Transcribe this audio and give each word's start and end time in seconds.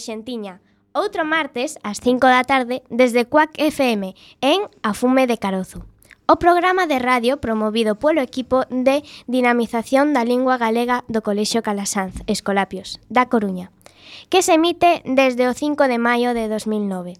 Xentiña. 0.00 0.64
Outro 0.90 1.22
martes, 1.22 1.78
ás 1.86 2.02
5 2.02 2.26
da 2.26 2.42
tarde, 2.42 2.82
desde 2.90 3.22
Cuac 3.28 3.54
FM, 3.54 4.16
en 4.42 4.66
A 4.82 4.90
Fume 4.98 5.30
de 5.30 5.38
Carozo. 5.38 5.86
O 6.26 6.38
programa 6.42 6.86
de 6.86 6.98
radio 6.98 7.38
promovido 7.38 7.98
polo 7.98 8.22
equipo 8.22 8.66
de 8.70 9.02
dinamización 9.30 10.10
da 10.14 10.26
lingua 10.26 10.58
galega 10.58 11.06
do 11.06 11.22
Colexio 11.22 11.62
Calasanz, 11.62 12.22
Escolapios, 12.26 12.98
da 13.06 13.30
Coruña, 13.30 13.70
que 14.30 14.42
se 14.42 14.54
emite 14.54 15.02
desde 15.06 15.46
o 15.46 15.54
5 15.54 15.86
de 15.86 15.98
maio 15.98 16.34
de 16.34 16.50
2009. 16.50 17.18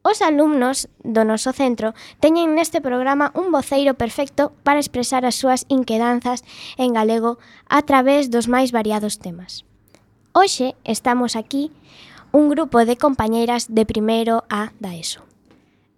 Os 0.00 0.24
alumnos 0.24 0.88
do 1.04 1.28
noso 1.28 1.52
centro 1.52 1.92
teñen 2.24 2.56
neste 2.56 2.80
programa 2.80 3.32
un 3.36 3.52
voceiro 3.52 4.00
perfecto 4.00 4.56
para 4.64 4.80
expresar 4.80 5.28
as 5.28 5.36
súas 5.36 5.68
inquedanzas 5.68 6.40
en 6.80 6.96
galego 6.96 7.36
a 7.68 7.84
través 7.84 8.32
dos 8.32 8.48
máis 8.48 8.72
variados 8.72 9.20
temas. 9.20 9.68
Hoxe 10.40 10.76
estamos 10.84 11.34
aquí 11.34 11.72
un 12.30 12.48
grupo 12.48 12.84
de 12.84 12.96
compañeiras 12.96 13.74
de 13.74 13.84
primeiro 13.84 14.44
A 14.48 14.70
da 14.78 14.94
ESO. 14.94 15.26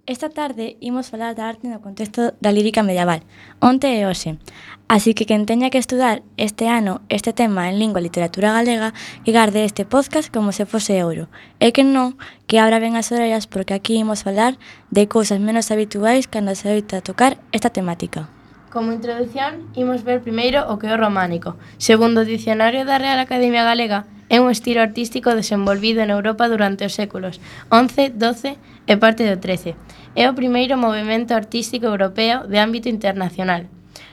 Esta 0.06 0.30
tarde 0.30 0.80
imos 0.80 1.12
falar 1.12 1.36
da 1.36 1.44
arte 1.44 1.68
no 1.68 1.84
contexto 1.84 2.32
da 2.40 2.48
lírica 2.48 2.80
medieval, 2.80 3.20
onte 3.60 3.92
e 3.92 4.08
hoxe. 4.08 4.40
Así 4.88 5.12
que 5.12 5.28
quen 5.28 5.44
teña 5.44 5.68
que 5.68 5.76
estudar 5.76 6.24
este 6.40 6.72
ano 6.72 7.04
este 7.12 7.36
tema 7.36 7.68
en 7.68 7.76
lingua 7.76 8.00
e 8.00 8.08
literatura 8.08 8.56
galega 8.56 8.96
que 9.28 9.36
garde 9.36 9.60
este 9.68 9.84
podcast 9.84 10.32
como 10.32 10.56
se 10.56 10.64
fose 10.64 10.96
ouro. 11.04 11.28
E 11.60 11.76
que 11.76 11.84
non, 11.84 12.16
que 12.48 12.64
abra 12.64 12.80
ben 12.80 12.96
as 12.96 13.12
orellas 13.12 13.44
porque 13.44 13.76
aquí 13.76 14.00
imos 14.00 14.24
falar 14.24 14.56
de 14.88 15.04
cousas 15.04 15.36
menos 15.36 15.68
habituais 15.68 16.32
cando 16.32 16.56
se 16.56 16.72
oita 16.72 17.04
tocar 17.04 17.36
esta 17.52 17.68
temática. 17.68 18.32
Como 18.72 18.96
introducción, 18.96 19.68
imos 19.76 20.00
ver 20.00 20.24
primeiro 20.24 20.64
o 20.72 20.80
que 20.80 20.88
é 20.88 20.96
o 20.96 20.96
románico, 20.96 21.60
segundo 21.76 22.24
o 22.24 22.28
dicionario 22.32 22.88
da 22.88 22.96
Real 22.96 23.20
Academia 23.20 23.68
Galega, 23.68 24.08
É 24.30 24.38
un 24.38 24.46
estilo 24.48 24.80
artístico 24.80 25.34
desenvolvido 25.34 26.00
en 26.06 26.10
Europa 26.14 26.46
durante 26.46 26.86
os 26.86 26.94
séculos 26.94 27.42
XI, 27.66 28.14
XII 28.14 28.54
e 28.86 28.94
parte 28.94 29.26
do 29.26 29.34
XIII. 29.42 29.74
É 30.14 30.30
o 30.30 30.38
primeiro 30.38 30.78
movimento 30.78 31.34
artístico 31.34 31.90
europeo 31.90 32.46
de 32.46 32.62
ámbito 32.62 32.86
internacional. 32.86 33.66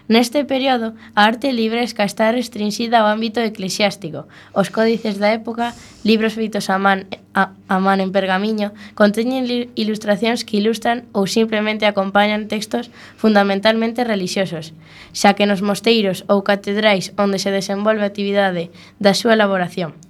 Neste 0.07 0.45
período, 0.45 0.95
a 1.13 1.25
arte 1.25 1.51
libre 1.51 1.83
esca 1.83 2.07
está 2.07 2.31
restringida 2.31 3.03
ao 3.03 3.11
ámbito 3.11 3.43
eclesiástico. 3.43 4.25
Os 4.55 4.71
códices 4.71 5.19
da 5.19 5.35
época, 5.35 5.75
libros 6.07 6.33
feitos 6.33 6.71
a 6.71 6.79
man, 6.79 7.11
a, 7.35 7.51
a 7.67 7.77
man 7.83 7.99
en 7.99 8.15
pergamiño, 8.15 8.71
conteñen 8.95 9.45
ilustracións 9.75 10.47
que 10.47 10.63
ilustran 10.63 11.05
ou 11.11 11.27
simplemente 11.27 11.83
acompañan 11.85 12.47
textos 12.47 12.87
fundamentalmente 13.19 14.07
religiosos, 14.07 14.71
xa 15.11 15.35
que 15.35 15.45
nos 15.45 15.59
mosteiros 15.59 16.23
ou 16.31 16.39
catedrais 16.41 17.11
onde 17.19 17.37
se 17.37 17.51
desenvolve 17.51 18.01
a 18.01 18.09
actividade 18.09 18.71
da 19.03 19.11
súa 19.11 19.35
elaboración. 19.35 20.06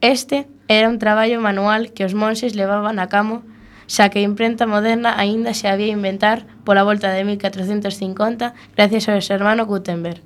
Este 0.00 0.48
era 0.68 0.88
un 0.88 0.98
traballo 0.98 1.40
manual 1.40 1.92
que 1.92 2.04
os 2.04 2.14
monxes 2.14 2.56
levaban 2.56 2.96
a 2.98 3.12
camo 3.12 3.44
xa 3.90 4.08
que 4.08 4.22
a 4.22 4.26
imprenta 4.30 4.64
moderna 4.64 5.18
aínda 5.18 5.52
se 5.52 5.68
había 5.68 5.92
inventar 5.92 6.46
pola 6.64 6.86
volta 6.86 7.12
de 7.12 7.26
1450 7.26 8.54
gracias 8.78 9.04
ao 9.10 9.20
hermano 9.20 9.66
Gutenberg. 9.66 10.24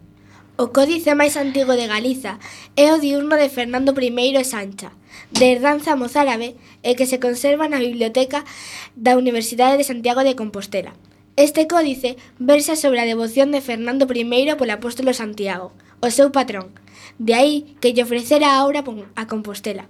O 0.54 0.70
códice 0.70 1.18
máis 1.18 1.34
antigo 1.34 1.74
de 1.74 1.90
Galiza 1.90 2.38
é 2.78 2.94
o 2.94 3.02
diurno 3.02 3.34
de 3.34 3.50
Fernando 3.50 3.90
I 3.98 4.38
e 4.38 4.44
Sancha, 4.46 4.94
de 5.34 5.50
herdanza 5.50 5.98
mozárabe 5.98 6.54
e 6.86 6.94
que 6.94 7.10
se 7.10 7.18
conserva 7.18 7.66
na 7.66 7.82
biblioteca 7.82 8.46
da 8.94 9.18
Universidade 9.18 9.74
de 9.74 9.88
Santiago 9.90 10.22
de 10.22 10.38
Compostela. 10.38 10.94
Este 11.34 11.66
códice 11.66 12.14
versa 12.38 12.78
sobre 12.78 13.02
a 13.02 13.08
devoción 13.10 13.50
de 13.50 13.58
Fernando 13.58 14.06
I 14.06 14.22
polo 14.54 14.70
apóstolo 14.78 15.10
Santiago, 15.10 15.74
o 15.98 16.14
seu 16.14 16.30
patrón, 16.30 16.70
De 17.18 17.34
aí 17.34 17.76
que 17.80 17.92
lle 17.94 18.02
ofrecera 18.02 18.58
a 18.58 18.66
obra 18.66 18.82
a 19.14 19.26
Compostela. 19.30 19.86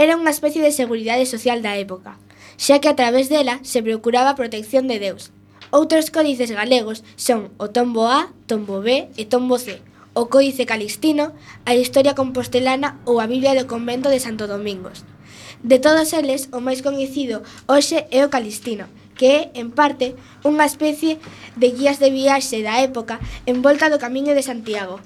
Era 0.00 0.16
unha 0.16 0.32
especie 0.32 0.64
de 0.64 0.72
seguridade 0.72 1.28
social 1.28 1.60
da 1.60 1.76
época, 1.76 2.16
xa 2.56 2.80
que 2.80 2.88
a 2.88 2.96
través 2.96 3.28
dela 3.28 3.60
se 3.62 3.84
procuraba 3.84 4.32
a 4.32 4.38
protección 4.40 4.88
de 4.88 4.96
Deus. 4.96 5.28
Outros 5.68 6.08
códices 6.08 6.50
galegos 6.50 7.04
son 7.20 7.52
o 7.60 7.68
Tombo 7.68 8.08
A, 8.08 8.32
Tombo 8.48 8.80
B 8.80 9.12
e 9.20 9.28
Tombo 9.28 9.60
C, 9.60 9.84
o 10.16 10.32
Códice 10.32 10.64
Calixtino, 10.64 11.36
a 11.68 11.76
Historia 11.76 12.16
Compostelana 12.16 12.96
ou 13.04 13.20
a 13.20 13.28
Biblia 13.28 13.52
do 13.52 13.68
Convento 13.68 14.08
de 14.08 14.22
Santo 14.22 14.48
Domingos. 14.48 15.04
De 15.60 15.76
todos 15.76 16.16
eles, 16.16 16.48
o 16.54 16.64
máis 16.64 16.80
coñecido 16.80 17.44
hoxe 17.68 18.08
é 18.08 18.24
o 18.24 18.32
Calixtino, 18.32 18.88
que 19.18 19.26
é, 19.26 19.40
en 19.54 19.68
parte, 19.68 20.16
unha 20.46 20.64
especie 20.64 21.20
de 21.60 21.68
guías 21.76 22.00
de 22.00 22.08
viaxe 22.08 22.64
da 22.64 22.80
época 22.80 23.20
en 23.44 23.60
volta 23.60 23.92
do 23.92 24.00
Camiño 24.00 24.32
de 24.32 24.46
Santiago, 24.46 25.02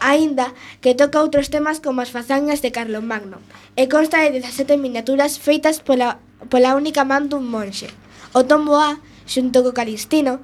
aínda 0.00 0.56
que 0.80 0.96
toca 0.96 1.22
outros 1.22 1.52
temas 1.52 1.78
como 1.78 2.00
as 2.00 2.10
fazañas 2.10 2.64
de 2.64 2.72
Carlomagno 2.72 3.38
e 3.76 3.86
consta 3.86 4.24
de 4.24 4.40
17 4.40 4.80
miniaturas 4.80 5.38
feitas 5.38 5.78
pola, 5.84 6.18
pola 6.48 6.74
única 6.74 7.04
man 7.04 7.28
dun 7.28 7.46
monxe. 7.46 7.92
O 8.32 8.42
tombo 8.48 8.80
A, 8.80 8.98
xunto 9.28 9.62
co 9.62 9.76
Calistino, 9.76 10.40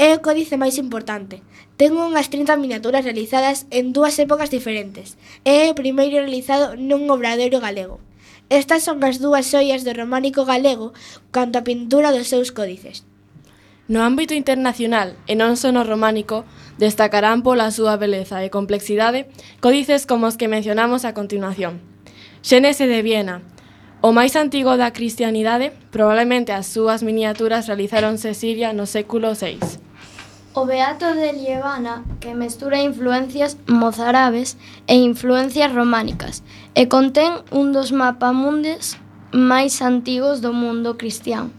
é 0.00 0.16
o 0.16 0.22
códice 0.24 0.58
máis 0.58 0.80
importante. 0.80 1.44
Ten 1.78 1.94
unhas 1.98 2.30
30 2.30 2.54
miniaturas 2.58 3.02
realizadas 3.02 3.66
en 3.70 3.90
dúas 3.94 4.18
épocas 4.18 4.50
diferentes 4.50 5.18
é 5.42 5.70
o 5.70 5.78
primeiro 5.78 6.22
realizado 6.22 6.78
nun 6.78 7.06
obradoiro 7.10 7.58
galego. 7.58 7.98
Estas 8.50 8.86
son 8.86 9.02
as 9.02 9.18
dúas 9.18 9.50
xoias 9.50 9.82
do 9.82 9.92
románico 9.96 10.46
galego 10.46 10.94
canto 11.34 11.58
a 11.58 11.66
pintura 11.66 12.14
dos 12.14 12.30
seus 12.30 12.54
códices. 12.54 13.02
No 13.86 14.00
ámbito 14.00 14.32
internacional 14.32 15.12
e 15.28 15.36
non 15.36 15.60
só 15.60 15.68
no 15.68 15.84
románico, 15.84 16.48
destacarán 16.80 17.44
pola 17.44 17.68
súa 17.68 18.00
beleza 18.00 18.40
e 18.40 18.48
complexidade 18.48 19.28
códices 19.60 20.08
como 20.08 20.24
os 20.24 20.40
que 20.40 20.48
mencionamos 20.48 21.04
a 21.04 21.12
continuación. 21.12 21.84
Xénese 22.40 22.88
de 22.88 23.04
Viena, 23.04 23.44
o 24.00 24.08
máis 24.12 24.40
antigo 24.40 24.80
da 24.80 24.92
cristianidade, 24.96 25.72
probablemente 25.92 26.56
as 26.56 26.64
súas 26.64 27.04
miniaturas 27.04 27.68
realizáronse 27.68 28.32
Siria 28.32 28.72
no 28.72 28.88
século 28.88 29.36
VI. 29.36 29.60
O 30.56 30.64
Beato 30.64 31.12
de 31.12 31.36
Lievana, 31.36 32.08
que 32.20 32.32
mestura 32.32 32.80
influencias 32.80 33.60
mozárabes 33.68 34.56
e 34.88 34.96
influencias 34.96 35.72
románicas, 35.72 36.40
e 36.72 36.88
contén 36.88 37.44
un 37.52 37.76
dos 37.76 37.92
mapamundes 37.92 38.96
máis 39.32 39.84
antigos 39.84 40.40
do 40.40 40.56
mundo 40.56 40.96
cristián. 40.96 41.52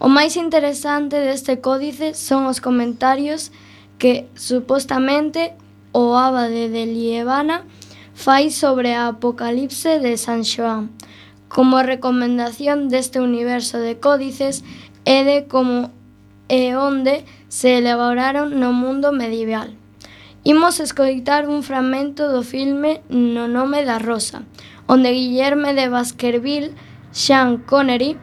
O 0.00 0.08
máis 0.08 0.40
interesante 0.40 1.20
deste 1.20 1.60
códice 1.60 2.16
son 2.16 2.48
os 2.48 2.64
comentarios 2.64 3.52
que 4.00 4.32
supostamente 4.32 5.52
o 5.92 6.16
abade 6.16 6.72
de 6.72 6.88
Lievana 6.88 7.68
fai 8.16 8.48
sobre 8.48 8.96
a 8.96 9.12
Apocalipse 9.12 10.00
de 10.00 10.16
San 10.16 10.40
Xoán. 10.40 10.88
Como 11.52 11.84
recomendación 11.84 12.88
deste 12.88 13.20
universo 13.20 13.76
de 13.76 14.00
códices 14.00 14.64
é 15.04 15.20
de 15.20 15.44
como 15.44 15.92
e 16.48 16.72
onde 16.80 17.28
se 17.52 17.76
elaboraron 17.76 18.56
no 18.56 18.72
mundo 18.72 19.12
medieval. 19.12 19.76
Imos 20.48 20.80
escoitar 20.80 21.44
un 21.44 21.60
fragmento 21.60 22.32
do 22.32 22.40
filme 22.40 23.04
No 23.12 23.52
nome 23.52 23.84
da 23.84 24.00
Rosa, 24.00 24.48
onde 24.88 25.12
Guillerme 25.12 25.76
de 25.76 25.92
Baskerville, 25.92 26.72
Sean 27.12 27.60
Connery, 27.68 28.16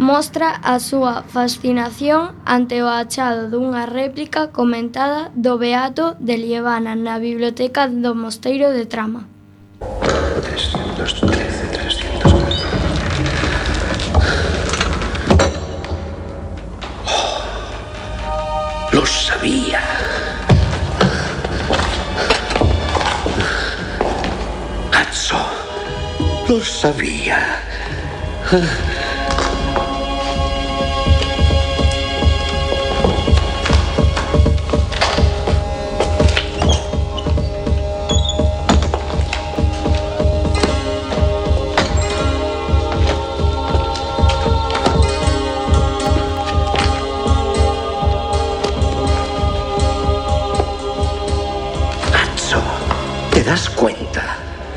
mostra 0.00 0.56
a 0.64 0.80
súa 0.80 1.28
fascinación 1.28 2.32
ante 2.48 2.80
o 2.80 2.88
achado 2.88 3.52
dunha 3.52 3.84
réplica 3.84 4.48
comentada 4.48 5.28
do 5.36 5.60
Beato 5.60 6.16
de 6.16 6.40
Lievana 6.40 6.96
na 6.96 7.20
biblioteca 7.20 7.84
do 7.84 8.16
Mosteiro 8.16 8.72
de 8.72 8.88
Trama. 8.88 9.28
313, 10.40 11.68
300. 12.24 12.32
Oh, 17.04 17.44
lo 18.96 19.04
sabía. 19.04 19.84
Hatso, 24.96 25.44
lo 26.48 26.64
sabía. 26.64 27.60
Ah. 28.48 28.99
Das 53.50 53.68
cuenta? 53.68 54.36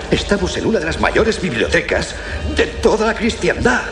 Estamos 0.10 0.58
en 0.58 0.66
una 0.66 0.80
de 0.80 0.86
las 0.86 1.00
mayores 1.00 1.40
bibliotecas 1.40 2.16
de 2.56 2.66
toda 2.66 3.06
la 3.06 3.14
cristiandad. 3.14 3.84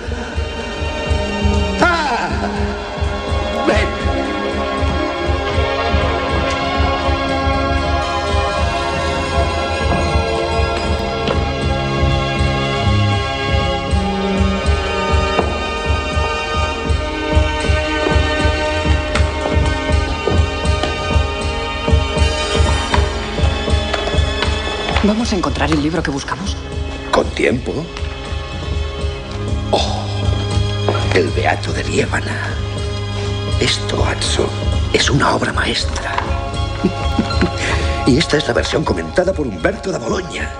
¿Vamos 25.31 25.45
a 25.45 25.47
encontrar 25.47 25.71
el 25.71 25.81
libro 25.81 26.03
que 26.03 26.11
buscamos? 26.11 26.57
Con 27.09 27.25
tiempo. 27.29 27.71
Oh, 29.71 30.03
el 31.15 31.29
Beato 31.29 31.71
de 31.71 31.85
Liébana. 31.85 32.53
Esto, 33.61 34.05
Atso, 34.05 34.49
es 34.91 35.09
una 35.09 35.33
obra 35.33 35.53
maestra. 35.53 36.17
y 38.05 38.17
esta 38.17 38.35
es 38.35 38.47
la 38.49 38.53
versión 38.53 38.83
comentada 38.83 39.31
por 39.31 39.47
Humberto 39.47 39.89
da 39.89 39.99
Bologna. 39.99 40.51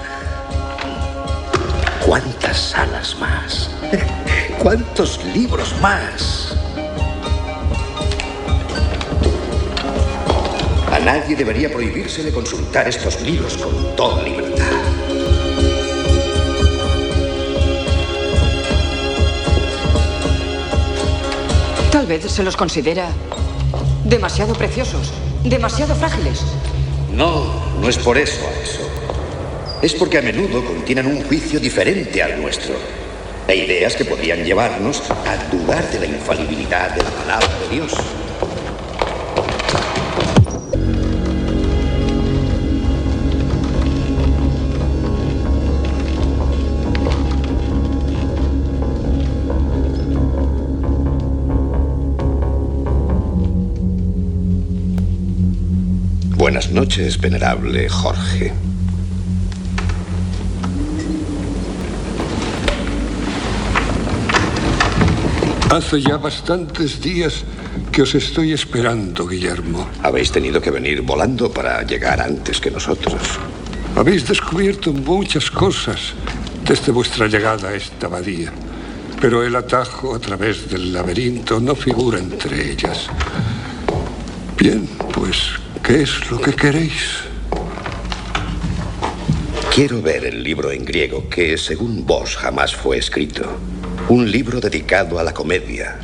¿Cuántas 2.06 2.58
salas 2.58 3.18
más? 3.20 3.70
¿Cuántos 4.58 5.22
libros 5.36 5.76
más? 5.82 6.41
Nadie 11.14 11.36
debería 11.36 11.70
prohibírsele 11.70 12.32
consultar 12.32 12.88
estos 12.88 13.22
libros 13.22 13.58
con 13.58 13.96
toda 13.98 14.24
libertad. 14.24 14.64
Tal 21.92 22.06
vez 22.08 22.32
se 22.32 22.44
los 22.44 22.56
considera 22.56 23.10
demasiado 24.06 24.54
preciosos, 24.54 25.12
demasiado 25.44 25.96
frágiles. 25.96 26.44
No, 27.14 27.62
no 27.82 27.90
es 27.90 27.98
por 27.98 28.18
eso, 28.18 28.40
eso. 28.64 28.80
Es 29.82 29.94
porque 29.94 30.18
a 30.18 30.22
menudo 30.22 30.64
contienen 30.64 31.08
un 31.08 31.24
juicio 31.24 31.60
diferente 31.60 32.24
al 32.24 32.42
nuestro. 32.42 32.76
E 33.50 33.56
ideas 33.56 33.98
que 33.98 34.06
podrían 34.06 34.46
llevarnos 34.46 35.04
a 35.12 35.36
dudar 35.52 35.84
de 35.92 36.00
la 36.00 36.06
infalibilidad 36.06 36.92
de 36.92 37.04
la 37.04 37.10
palabra 37.10 37.50
de 37.60 37.76
Dios. 37.76 37.92
Buenas 56.72 56.88
noches, 56.88 57.20
venerable 57.20 57.90
Jorge. 57.90 58.54
Hace 65.70 66.02
ya 66.02 66.16
bastantes 66.16 67.02
días 67.02 67.44
que 67.92 68.04
os 68.04 68.16
estoy 68.16 68.54
esperando, 68.54 69.28
Guillermo. 69.28 69.90
Habéis 70.02 70.32
tenido 70.32 70.62
que 70.62 70.72
venir 70.72 71.02
volando 71.02 71.52
para 71.52 71.84
llegar 71.84 72.22
antes 72.22 72.62
que 72.62 72.72
nosotros. 72.72 73.22
Habéis 73.98 74.26
descubierto 74.26 74.94
muchas 74.94 75.52
cosas 75.52 76.14
desde 76.66 76.94
vuestra 76.94 77.28
llegada 77.28 77.68
a 77.68 77.76
esta 77.76 78.08
abadía, 78.08 78.54
pero 79.20 79.44
el 79.44 79.58
atajo 79.58 80.16
a 80.16 80.20
través 80.20 80.70
del 80.70 80.94
laberinto 80.94 81.60
no 81.60 81.76
figura 81.76 82.18
entre 82.18 82.72
ellas. 82.72 83.08
Bien, 84.58 84.88
pues, 85.14 85.61
¿qué 85.84 86.04
es 86.04 86.30
lo 86.32 86.40
que 86.40 86.54
queréis? 86.54 87.24
Quiero 89.74 90.02
ver 90.02 90.26
el 90.26 90.44
libro 90.44 90.72
en 90.72 90.84
griego 90.84 91.30
que, 91.30 91.58
según 91.58 92.06
vos, 92.06 92.36
jamás 92.36 92.76
fue 92.76 92.98
escrito. 92.98 93.58
Un 94.10 94.30
libro 94.30 94.60
dedicado 94.60 95.18
a 95.18 95.24
la 95.24 95.34
comedia, 95.34 95.98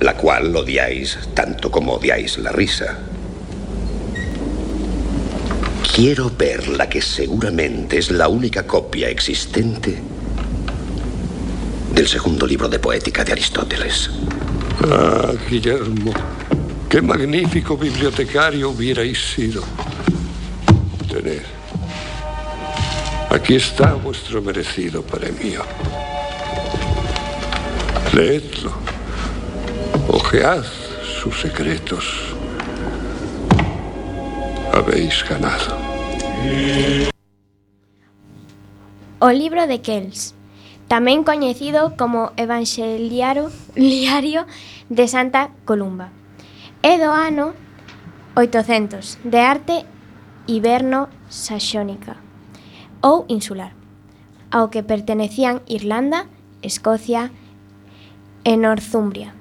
la 0.00 0.16
cual 0.16 0.54
odiáis 0.54 1.18
tanto 1.34 1.70
como 1.70 1.94
odiáis 1.94 2.38
la 2.38 2.52
risa. 2.52 2.98
Quiero 5.94 6.30
ver 6.30 6.68
la 6.68 6.88
que 6.88 7.02
seguramente 7.02 7.98
es 7.98 8.12
la 8.12 8.28
única 8.28 8.66
copia 8.66 9.08
existente 9.08 10.00
del 11.92 12.06
segundo 12.06 12.46
libro 12.46 12.68
de 12.68 12.78
poética 12.78 13.24
de 13.24 13.32
Aristóteles. 13.32 14.10
Ah, 14.84 15.32
Guillermo, 15.50 16.12
qué 16.88 17.02
magnífico 17.02 17.76
bibliotecario 17.76 18.70
hubierais 18.70 19.18
sido. 19.18 19.62
Tened. 21.08 21.42
Aquí 23.30 23.56
está 23.56 23.92
vuestro 23.94 24.40
merecido 24.40 25.02
premio. 25.02 25.62
Leedlo. 28.14 28.72
Ojead 30.08 30.64
sus 31.22 31.38
secretos. 31.40 32.34
Habéis 34.72 35.24
ganado. 35.28 35.76
O 39.18 39.30
libro 39.30 39.66
de 39.66 39.82
Kells, 39.82 40.34
tamén 40.88 41.26
coñecido 41.26 41.98
como 41.98 42.32
Evangeliario 42.38 43.52
Liario 43.74 44.46
de 44.88 45.04
Santa 45.04 45.50
Columba. 45.66 46.17
É 46.82 46.94
do 46.96 47.10
ano 47.10 47.54
800 48.36 49.18
de 49.24 49.38
arte 49.38 49.84
iberno-saxónica 50.46 52.16
ou 53.02 53.26
insular, 53.26 53.74
ao 54.54 54.70
que 54.70 54.86
pertenecían 54.86 55.66
Irlanda, 55.66 56.30
Escocia 56.62 57.34
e 58.44 58.56
Northumbria, 58.56 59.34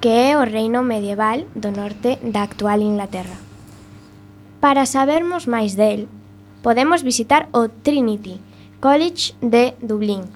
que 0.00 0.10
é 0.10 0.34
o 0.34 0.42
reino 0.42 0.82
medieval 0.82 1.46
do 1.54 1.70
norte 1.70 2.18
da 2.18 2.42
actual 2.42 2.82
Inglaterra. 2.82 3.38
Para 4.58 4.90
sabermos 4.90 5.46
máis 5.46 5.78
del, 5.78 6.10
podemos 6.66 7.06
visitar 7.06 7.46
o 7.54 7.70
Trinity 7.70 8.42
College 8.82 9.38
de 9.38 9.78
Dublín 9.78 10.26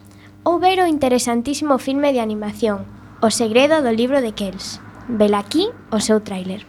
ou 0.47 0.63
ver 0.63 0.79
o 0.79 0.87
interesantísimo 0.87 1.83
filme 1.83 2.15
de 2.15 2.23
animación 2.23 2.87
O 3.25 3.33
segredo 3.33 3.81
do 3.81 3.89
libro 3.89 4.21
de 4.21 4.37
Kells. 4.37 4.84
Vela 5.09 5.39
aquí 5.39 5.69
o 5.91 6.01
seu 6.01 6.21
tráiler. 6.21 6.65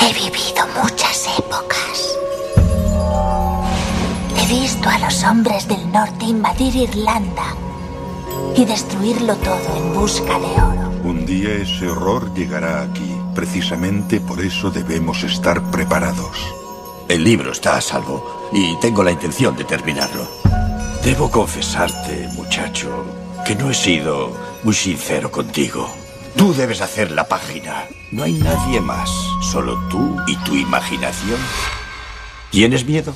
He 0.00 0.12
vivido 0.12 0.62
muchas 0.76 1.28
épocas. 1.38 2.18
He 4.36 4.46
visto 4.48 4.88
a 4.88 4.98
los 4.98 5.24
hombres 5.24 5.66
del 5.66 5.90
norte 5.90 6.26
invadir 6.26 6.76
Irlanda 6.76 7.56
y 8.54 8.64
destruirlo 8.66 9.34
todo 9.36 9.76
en 9.76 9.94
busca 9.94 10.38
de 10.38 10.46
oro. 10.60 10.90
Un 11.04 11.24
día 11.24 11.54
ese 11.54 11.88
horror 11.88 12.34
llegará 12.34 12.82
aquí. 12.82 13.16
Precisamente 13.34 14.20
por 14.20 14.40
eso 14.40 14.70
debemos 14.70 15.22
estar 15.24 15.62
preparados. 15.70 16.36
El 17.08 17.24
libro 17.24 17.52
está 17.52 17.76
a 17.76 17.80
salvo 17.80 18.50
y 18.52 18.78
tengo 18.80 19.02
la 19.02 19.12
intención 19.12 19.56
de 19.56 19.64
terminarlo. 19.64 20.26
Debo 21.02 21.30
confesarte, 21.30 22.28
muchacho, 22.34 23.04
que 23.46 23.54
no 23.54 23.70
he 23.70 23.74
sido 23.74 24.36
muy 24.62 24.74
sincero 24.74 25.30
contigo. 25.30 25.88
Tú 26.36 26.52
debes 26.52 26.80
hacer 26.80 27.10
la 27.12 27.28
página. 27.28 27.84
No 28.12 28.24
hay 28.24 28.34
nadie 28.34 28.80
más, 28.80 29.10
solo 29.50 29.78
tú 29.88 30.16
y 30.26 30.36
tu 30.38 30.54
imaginación. 30.54 31.38
¿Tienes 32.50 32.84
miedo? 32.84 33.14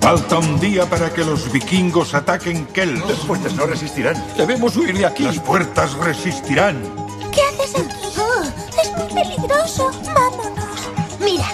Falta 0.00 0.38
un 0.38 0.58
día 0.58 0.84
para 0.86 1.12
que 1.14 1.24
los 1.24 1.50
vikingos 1.52 2.14
ataquen 2.14 2.66
Kel. 2.66 2.98
Las 3.08 3.20
puertas 3.20 3.54
no 3.54 3.66
resistirán. 3.66 4.22
Debemos 4.36 4.76
huir 4.76 4.98
de 4.98 5.06
aquí. 5.06 5.22
Las 5.22 5.38
puertas 5.38 5.94
resistirán. 5.94 6.82
¿Qué 7.30 7.40
haces 7.42 7.76
aquí? 7.76 8.06
Oh, 8.18 8.42
es 8.82 8.92
muy 8.96 9.22
peligroso. 9.22 9.90
Vámonos. 10.12 10.88
Mira, 11.20 11.46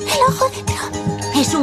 el 0.00 0.34
ojo 0.34 0.48
de 0.50 0.69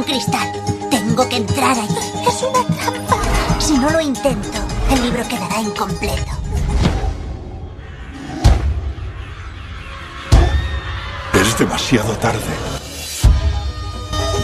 cristal. 0.08 0.50
Tengo 0.90 1.28
que 1.28 1.36
entrar 1.36 1.76
allí. 1.78 1.94
Es 2.26 2.42
una 2.42 2.64
trampa. 2.64 3.18
Si 3.58 3.76
no 3.76 3.90
lo 3.90 4.00
intento, 4.00 4.58
el 4.90 5.02
libro 5.02 5.22
quedará 5.28 5.60
incompleto. 5.60 6.32
Es 11.34 11.58
demasiado 11.58 12.16
tarde. 12.16 12.54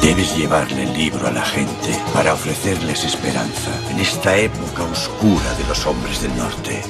Debes 0.03 0.37
llevarle 0.37 0.83
el 0.83 0.93
libro 0.93 1.27
a 1.27 1.31
la 1.31 1.45
gente 1.45 1.99
para 2.13 2.35
ofrecerles 2.35 3.05
esperanza 3.05 3.71
en 3.91 4.01
esta 4.01 4.37
época 4.37 4.83
oscura 4.83 5.55
de 5.55 5.65
los 5.65 5.87
hombres 5.87 6.21
del 6.21 6.37
norte. 6.37 6.83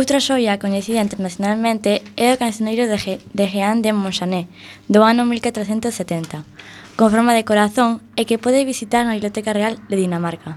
Outra 0.00 0.16
xoia 0.16 0.56
coñecida 0.56 1.04
internacionalmente 1.04 2.00
é 2.16 2.32
o 2.32 2.40
cancioneiro 2.40 2.88
de, 2.88 2.96
Ge 2.96 3.14
de 3.36 3.44
Jean 3.52 3.84
de 3.84 3.92
Monchanet, 3.92 4.48
do 4.88 5.04
ano 5.04 5.28
1470, 5.28 6.40
con 6.96 7.12
forma 7.12 7.36
de 7.36 7.44
corazón 7.44 8.00
e 8.16 8.24
que 8.24 8.40
pode 8.40 8.64
visitar 8.64 9.04
na 9.04 9.12
Biblioteca 9.12 9.52
Real 9.52 9.76
de 9.92 10.00
Dinamarca. 10.00 10.56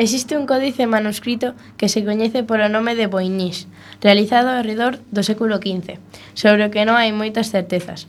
Existe 0.00 0.32
un 0.32 0.48
códice 0.48 0.88
manuscrito 0.88 1.52
que 1.76 1.92
se 1.92 2.08
coñece 2.08 2.40
polo 2.40 2.72
nome 2.72 2.96
de 2.96 3.04
Boignís, 3.04 3.68
realizado 4.00 4.48
ao 4.48 4.64
redor 4.64 4.96
do 5.12 5.20
século 5.28 5.60
XV, 5.60 6.00
sobre 6.32 6.64
o 6.64 6.72
que 6.72 6.88
non 6.88 6.96
hai 6.96 7.12
moitas 7.12 7.52
certezas. 7.52 8.08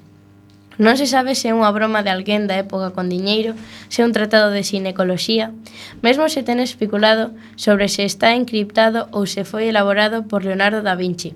Non 0.79 0.95
se 0.95 1.03
sabe 1.03 1.35
se 1.35 1.51
é 1.51 1.53
unha 1.57 1.71
broma 1.75 1.99
de 1.99 2.13
alguén 2.13 2.47
da 2.47 2.55
época 2.55 2.95
con 2.95 3.11
diñeiro, 3.11 3.59
se 3.91 4.01
é 4.01 4.07
un 4.07 4.15
tratado 4.15 4.55
de 4.55 4.63
xinecoloxía, 4.63 5.51
mesmo 5.99 6.31
se 6.31 6.47
ten 6.47 6.63
especulado 6.63 7.35
sobre 7.59 7.91
se 7.91 8.07
está 8.07 8.31
encriptado 8.37 9.11
ou 9.11 9.27
se 9.27 9.43
foi 9.43 9.67
elaborado 9.67 10.23
por 10.23 10.47
Leonardo 10.47 10.79
da 10.79 10.95
Vinci. 10.95 11.35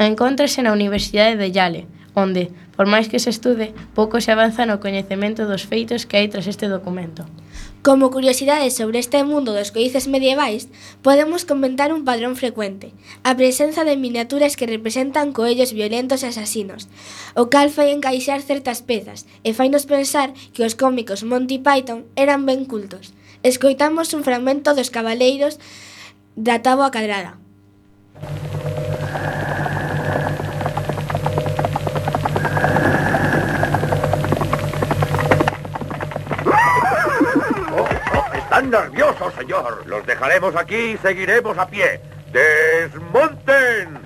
Encóntrase 0.00 0.64
na 0.64 0.72
Universidade 0.72 1.36
de 1.36 1.52
Yale, 1.52 1.84
onde, 2.16 2.48
por 2.72 2.88
máis 2.88 3.12
que 3.12 3.20
se 3.20 3.28
estude, 3.28 3.76
pouco 3.92 4.24
se 4.24 4.32
avanza 4.32 4.64
no 4.64 4.80
coñecemento 4.80 5.44
dos 5.44 5.68
feitos 5.68 6.08
que 6.08 6.16
hai 6.16 6.32
tras 6.32 6.48
este 6.48 6.72
documento. 6.72 7.28
Como 7.82 8.12
curiosidade 8.12 8.70
sobre 8.70 9.00
este 9.00 9.24
mundo 9.24 9.50
dos 9.52 9.74
coices 9.74 10.06
medievais, 10.06 10.70
podemos 11.02 11.42
comentar 11.42 11.90
un 11.92 12.04
padrón 12.06 12.38
frecuente, 12.38 12.94
a 13.26 13.34
presenza 13.34 13.82
de 13.82 13.98
miniaturas 13.98 14.54
que 14.54 14.70
representan 14.70 15.34
coellos 15.34 15.74
violentos 15.74 16.22
e 16.22 16.30
asasinos, 16.30 16.86
o 17.34 17.50
cal 17.50 17.74
fai 17.74 17.90
encaixar 17.90 18.38
certas 18.38 18.86
pezas 18.86 19.26
e 19.42 19.50
fainos 19.50 19.90
pensar 19.90 20.30
que 20.54 20.62
os 20.62 20.78
cómicos 20.78 21.26
Monty 21.26 21.58
Python 21.58 22.06
eran 22.14 22.46
ben 22.46 22.70
cultos. 22.70 23.18
Escoitamos 23.42 24.14
un 24.14 24.22
fragmento 24.22 24.78
dos 24.78 24.94
cabaleiros 24.94 25.58
da 26.38 26.62
táboa 26.62 26.94
cadrada. 26.94 27.41
Están 38.52 38.70
nerviosos, 38.70 39.32
señor. 39.32 39.82
Los 39.86 40.04
dejaremos 40.04 40.54
aquí 40.56 40.76
y 40.76 40.98
seguiremos 40.98 41.56
a 41.56 41.66
pie. 41.66 41.98
¡Desmonten! 42.32 43.98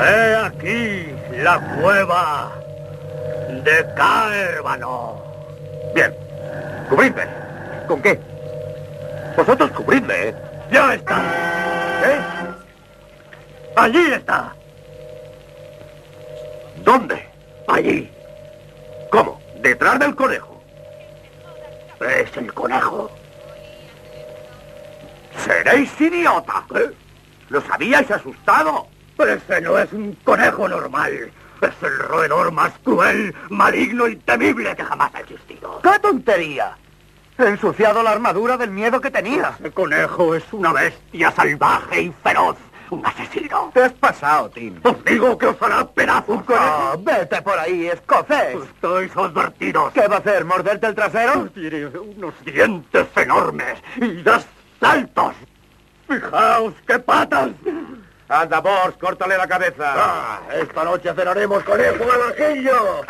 He 0.00 0.36
aquí 0.44 1.14
la 1.44 1.60
cueva 1.80 2.50
de 3.62 3.86
Caerbano. 3.94 5.22
Bien, 5.94 6.12
cubridme. 6.88 7.22
¿Con 7.86 8.02
qué? 8.02 8.18
Vosotros 9.36 9.70
cubridme. 9.70 10.45
Ya 10.76 10.92
está. 10.92 11.22
¿Eh? 12.04 12.20
Allí 13.76 14.12
está. 14.12 14.54
¿Dónde? 16.84 17.26
Allí. 17.66 18.12
¿Cómo? 19.10 19.40
Detrás 19.62 19.98
del 19.98 20.14
conejo. 20.14 20.62
¿Es 21.98 22.36
el 22.36 22.52
conejo? 22.52 23.10
¡Seréis 25.46 25.98
idiota! 25.98 26.66
¿Eh? 26.74 26.90
¿Los 27.48 27.64
habíais 27.70 28.10
asustado? 28.10 28.86
Ese 29.18 29.62
no 29.62 29.78
es 29.78 29.90
un 29.94 30.12
conejo 30.24 30.68
normal. 30.68 31.32
Es 31.62 31.82
el 31.82 31.98
roedor 32.00 32.52
más 32.52 32.74
cruel, 32.84 33.34
maligno 33.48 34.08
y 34.08 34.16
temible 34.16 34.76
que 34.76 34.84
jamás 34.84 35.14
ha 35.14 35.20
existido. 35.20 35.80
¡Qué 35.80 35.98
tontería! 36.00 36.76
He 37.38 37.44
ensuciado 37.46 38.02
la 38.02 38.12
armadura 38.12 38.56
del 38.56 38.70
miedo 38.70 39.00
que 39.00 39.10
tenía. 39.10 39.54
Ese 39.60 39.70
conejo 39.70 40.34
es 40.34 40.44
una 40.52 40.72
bestia 40.72 41.30
salvaje 41.32 42.02
y 42.02 42.12
feroz. 42.22 42.56
Un 42.88 43.04
asesino. 43.04 43.70
Te 43.74 43.82
has 43.82 43.92
pasado, 43.92 44.48
Tim. 44.50 44.80
Os 44.82 45.04
digo 45.04 45.36
que 45.36 45.46
os 45.46 45.60
hará 45.60 45.86
pedazos. 45.86 46.42
Ah, 46.48 46.94
vete 46.98 47.42
por 47.42 47.58
ahí, 47.58 47.88
escocés. 47.88 48.56
Estáis 48.62 49.14
advertidos. 49.16 49.92
¿Qué 49.92 50.06
va 50.06 50.16
a 50.16 50.18
hacer? 50.20 50.44
¿Morderte 50.44 50.86
el 50.86 50.94
trasero? 50.94 51.48
Tiene 51.50 51.86
unos 51.86 52.34
dientes 52.44 53.06
enormes 53.16 53.82
y 53.96 54.22
das 54.22 54.46
saltos. 54.80 55.34
Fijaos 56.08 56.74
qué 56.86 56.98
patas. 57.00 57.50
Anda, 58.28 58.60
Bors, 58.60 58.96
córtale 58.98 59.36
la 59.36 59.46
cabeza. 59.46 59.92
Ah, 59.96 60.40
esta 60.54 60.84
noche 60.84 61.12
cenaremos 61.12 61.62
conejo 61.64 62.04
al 62.10 62.32
ajillo. 62.32 63.00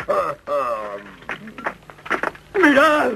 ¡Mirad! 2.61 3.11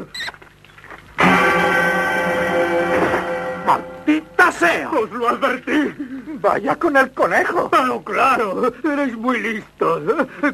¡Maldita 3.65 4.51
sea! 4.51 4.89
¡Os 4.89 5.11
lo 5.11 5.29
advertí! 5.29 5.93
Vaya 6.41 6.75
con 6.75 6.97
el 6.97 7.11
conejo. 7.11 7.69
Pero 7.69 8.03
claro, 8.03 8.73
eres 8.83 9.15
muy 9.15 9.39
listos. 9.39 10.01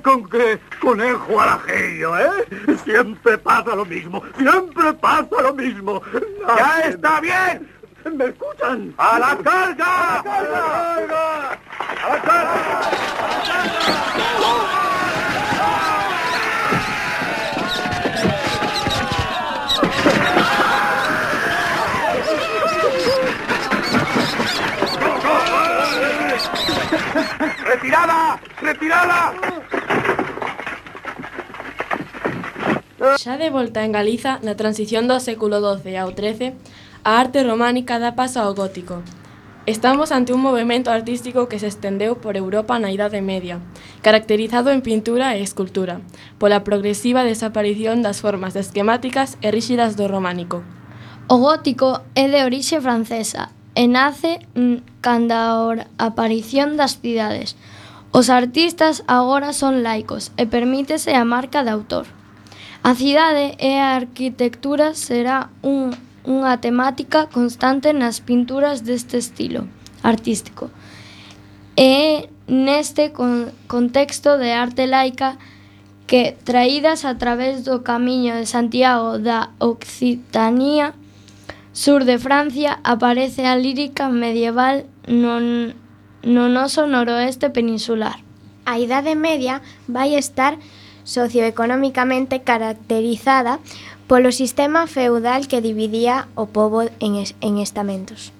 ¿Con 0.04 0.30
qué 0.30 0.60
conejo 0.82 1.40
al 1.40 1.50
ajillo, 1.50 2.18
eh? 2.18 2.78
Siempre 2.84 3.38
pasa 3.38 3.76
lo 3.76 3.86
mismo. 3.86 4.22
Siempre 4.38 4.94
pasa 4.94 5.42
lo 5.42 5.54
mismo. 5.54 6.02
¡Ya 6.58 6.82
está 6.82 7.22
bien! 7.22 7.70
¿Me 8.14 8.26
escuchan? 8.26 8.94
¡A 8.98 9.20
la 9.20 9.38
carga! 9.38 10.20
¡A 10.20 10.24
la 10.24 10.48
carga! 11.04 11.52
¡A 12.04 12.10
la 12.10 12.22
carga! 12.22 12.82
¡Retirada! 27.66 28.40
¡Retirada! 28.62 29.34
Xa 33.18 33.38
de 33.38 33.50
volta 33.50 33.86
en 33.86 33.92
Galiza, 33.92 34.40
na 34.46 34.54
transición 34.54 35.10
do 35.10 35.18
século 35.18 35.58
XII 35.58 35.98
ao 35.98 36.14
XIII, 36.14 36.54
a 37.02 37.18
arte 37.18 37.42
románica 37.42 37.98
dá 37.98 38.14
paso 38.14 38.42
ao 38.42 38.54
gótico. 38.54 39.02
Estamos 39.66 40.14
ante 40.14 40.32
un 40.32 40.40
movimento 40.40 40.92
artístico 40.92 41.50
que 41.50 41.60
se 41.60 41.68
estendeu 41.68 42.22
por 42.22 42.38
Europa 42.38 42.80
na 42.80 42.94
Idade 42.94 43.20
Media, 43.26 43.60
caracterizado 44.06 44.70
en 44.72 44.86
pintura 44.86 45.36
e 45.36 45.42
escultura, 45.42 46.00
pola 46.40 46.64
progresiva 46.64 47.26
desaparición 47.26 48.06
das 48.06 48.22
formas 48.22 48.56
esquemáticas 48.56 49.42
e 49.42 49.52
ríxidas 49.52 49.98
do 49.98 50.06
románico. 50.08 50.64
O 51.28 51.42
gótico 51.42 52.06
é 52.16 52.30
de 52.32 52.46
orixe 52.46 52.80
francesa 52.80 53.57
e 53.78 53.86
nace 53.86 54.42
mm, 54.58 55.06
canda 55.06 55.54
a 55.54 55.78
aparición 56.02 56.82
das 56.82 56.98
cidades. 56.98 57.54
Os 58.10 58.34
artistas 58.34 59.06
agora 59.06 59.54
son 59.54 59.86
laicos 59.86 60.34
e 60.34 60.50
permítese 60.50 61.14
a 61.14 61.22
marca 61.22 61.62
de 61.62 61.70
autor. 61.70 62.10
A 62.82 62.98
cidade 62.98 63.54
e 63.62 63.78
a 63.78 63.94
arquitectura 63.94 64.98
será 64.98 65.54
un, 65.62 65.94
unha 66.26 66.58
temática 66.58 67.30
constante 67.30 67.94
nas 67.94 68.18
pinturas 68.18 68.82
deste 68.82 69.22
estilo 69.22 69.70
artístico. 70.02 70.74
E 71.78 72.34
neste 72.50 73.14
con, 73.14 73.54
contexto 73.70 74.42
de 74.42 74.58
arte 74.58 74.90
laica 74.90 75.38
que 76.10 76.34
traídas 76.34 77.06
a 77.06 77.22
través 77.22 77.62
do 77.62 77.86
camiño 77.86 78.34
de 78.34 78.50
Santiago 78.50 79.22
da 79.22 79.54
Occitanía 79.62 80.98
sur 81.78 82.06
de 82.06 82.18
Francia 82.18 82.80
aparece 82.84 83.46
a 83.46 83.56
lírica 83.56 84.10
medieval 84.10 84.88
no, 85.06 85.40
no 86.24 86.50
noso 86.50 86.88
noroeste 86.88 87.52
peninsular. 87.52 88.26
A 88.66 88.80
Idade 88.80 89.14
Media 89.14 89.62
vai 89.86 90.18
estar 90.18 90.58
socioeconomicamente 91.06 92.42
caracterizada 92.42 93.62
polo 94.10 94.34
sistema 94.34 94.90
feudal 94.90 95.46
que 95.46 95.62
dividía 95.62 96.26
o 96.34 96.50
pobo 96.50 96.90
en, 96.98 97.22
es, 97.22 97.38
en 97.46 97.62
estamentos. 97.62 98.34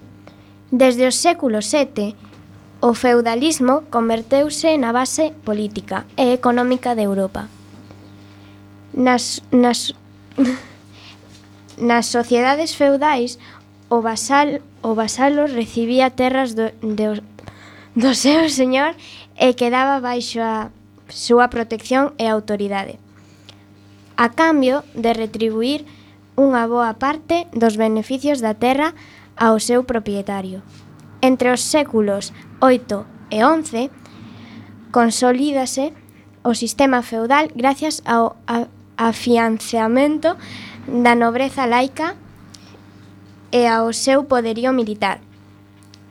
Desde 0.74 1.06
o 1.06 1.14
século 1.14 1.62
VII, 1.62 2.18
o 2.82 2.98
feudalismo 2.98 3.86
converteuse 3.94 4.74
na 4.82 4.90
base 4.90 5.30
política 5.46 6.10
e 6.18 6.34
económica 6.34 6.98
de 6.98 7.06
Europa. 7.06 7.54
Nas, 8.98 9.46
nas, 9.54 9.94
Nas 11.78 12.10
sociedades 12.10 12.74
feudais 12.74 13.38
o 13.90 14.02
vasal 14.02 14.66
o 14.82 14.98
vasalo 14.98 15.46
recibía 15.46 16.10
terras 16.10 16.58
do, 16.58 16.74
de, 16.82 17.22
do 17.96 18.12
seu 18.18 18.50
señor 18.50 18.98
e 19.38 19.54
quedaba 19.54 20.02
baixo 20.02 20.42
a 20.42 20.74
súa 21.08 21.48
protección 21.54 22.18
e 22.18 22.26
autoridade. 22.28 23.00
A 24.18 24.34
cambio 24.34 24.82
de 24.98 25.14
retribuir 25.14 25.86
unha 26.34 26.66
boa 26.66 26.98
parte 26.98 27.46
dos 27.54 27.78
beneficios 27.78 28.42
da 28.42 28.58
terra 28.58 28.98
ao 29.38 29.62
seu 29.62 29.86
propietario. 29.86 30.66
Entre 31.22 31.54
os 31.54 31.62
séculos 31.62 32.34
8 32.62 33.06
e 33.30 33.46
11 33.46 33.90
consolídase 34.90 35.94
o 36.42 36.54
sistema 36.58 37.06
feudal 37.06 37.50
gracias 37.54 38.02
ao 38.06 38.38
afianzamento 38.98 40.38
da 40.88 41.14
nobreza 41.16 41.68
laica 41.68 42.16
e 43.52 43.68
ao 43.68 43.92
seu 43.92 44.24
poderío 44.24 44.72
militar, 44.72 45.20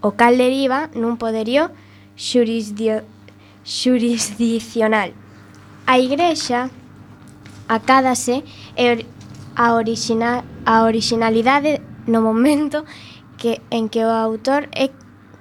o 0.04 0.12
cal 0.12 0.36
deriva 0.36 0.92
nun 0.92 1.16
poderío 1.16 1.72
xurisdio, 2.16 3.04
xurisdicional. 3.64 5.16
A 5.88 5.98
Igrexa 5.98 6.68
acádase 7.68 8.44
e 8.76 9.04
a, 9.56 9.66
orixina, 9.74 10.44
a 10.68 10.84
orixinalidade 10.84 11.80
no 12.06 12.20
momento 12.20 12.84
que 13.40 13.60
en 13.70 13.88
que 13.88 14.04
o 14.04 14.12
autor 14.12 14.68
é 14.72 14.92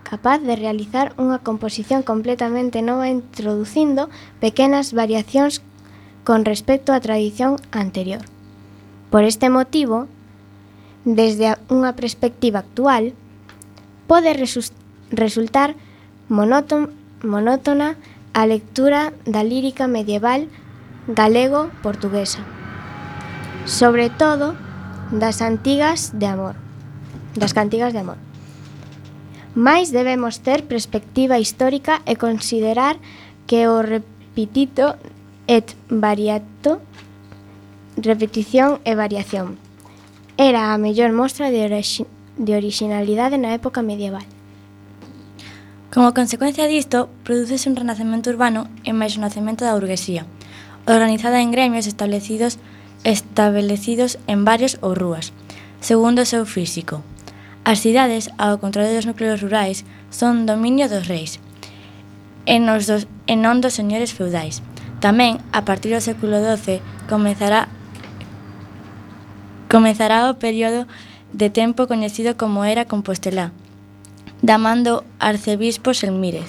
capaz 0.04 0.40
de 0.42 0.56
realizar 0.56 1.12
unha 1.18 1.42
composición 1.44 2.04
completamente 2.04 2.80
nova 2.82 3.12
introducindo 3.12 4.08
pequenas 4.40 4.94
variacións 4.94 5.60
con 6.24 6.46
respecto 6.46 6.94
á 6.94 7.00
tradición 7.02 7.60
anterior. 7.72 8.35
Por 9.16 9.24
este 9.24 9.48
motivo, 9.48 10.12
desde 11.08 11.56
unha 11.72 11.96
perspectiva 11.96 12.68
actual, 12.68 13.16
pode 14.12 14.36
resultar 14.36 15.72
monótona 16.28 17.96
a 18.36 18.44
lectura 18.44 19.16
da 19.24 19.40
lírica 19.40 19.88
medieval 19.88 20.52
galego-portuguesa, 21.08 22.44
sobre 23.64 24.12
todo 24.12 24.52
das 25.16 25.40
antigas 25.40 26.12
de 26.12 26.28
amor, 26.28 26.60
das 27.40 27.56
cantigas 27.56 27.96
de 27.96 28.04
amor. 28.04 28.20
Mais 29.56 29.96
debemos 29.96 30.44
ter 30.44 30.68
perspectiva 30.68 31.40
histórica 31.40 32.04
e 32.04 32.20
considerar 32.20 33.00
que 33.48 33.64
o 33.72 33.80
repetito 33.80 35.00
et 35.48 35.72
variato 35.88 36.84
repetición 37.98 38.80
e 38.84 38.96
variación. 38.96 39.58
Era 40.38 40.74
a 40.74 40.78
mellor 40.78 41.16
mostra 41.16 41.52
de, 41.52 41.64
orixi 41.64 42.04
de 42.36 42.56
originalidade 42.56 43.40
na 43.40 43.56
época 43.56 43.82
medieval. 43.82 44.28
Como 45.96 46.14
consecuencia 46.14 46.68
disto, 46.68 47.08
produce 47.24 47.70
un 47.70 47.80
renacemento 47.80 48.28
urbano 48.28 48.68
e 48.84 48.92
máis 48.92 49.16
o 49.16 49.24
nacemento 49.24 49.64
da 49.64 49.80
burguesía, 49.80 50.28
organizada 50.84 51.40
en 51.40 51.56
gremios 51.56 51.88
establecidos 51.88 52.60
establecidos 53.06 54.18
en 54.26 54.44
barrios 54.44 54.82
ou 54.82 54.98
rúas, 54.98 55.32
segundo 55.80 56.26
o 56.26 56.28
seu 56.28 56.44
físico. 56.44 57.06
As 57.64 57.80
cidades, 57.80 58.34
ao 58.42 58.58
contrario 58.58 58.92
dos 58.92 59.06
núcleos 59.06 59.40
rurais, 59.40 59.86
son 60.10 60.50
dominio 60.50 60.90
dos 60.90 61.08
reis 61.08 61.40
e, 62.46 62.60
nos 62.60 62.90
dos, 62.90 63.08
e 63.30 63.38
non 63.38 63.62
dos 63.62 63.78
señores 63.78 64.12
feudais. 64.12 64.60
Tamén, 65.00 65.38
a 65.54 65.64
partir 65.64 65.94
do 65.94 66.02
século 66.02 66.42
XII, 66.42 66.82
comenzará 67.06 67.70
Comezará 69.76 70.32
o 70.32 70.40
período 70.40 70.88
de 71.34 71.52
tempo 71.52 71.84
coñecido 71.84 72.40
como 72.40 72.64
Era 72.64 72.88
Compostelá, 72.88 73.52
da 74.40 74.56
man 74.56 74.88
do 74.88 75.04
arcebispo 75.20 75.92
Selmírez, 75.92 76.48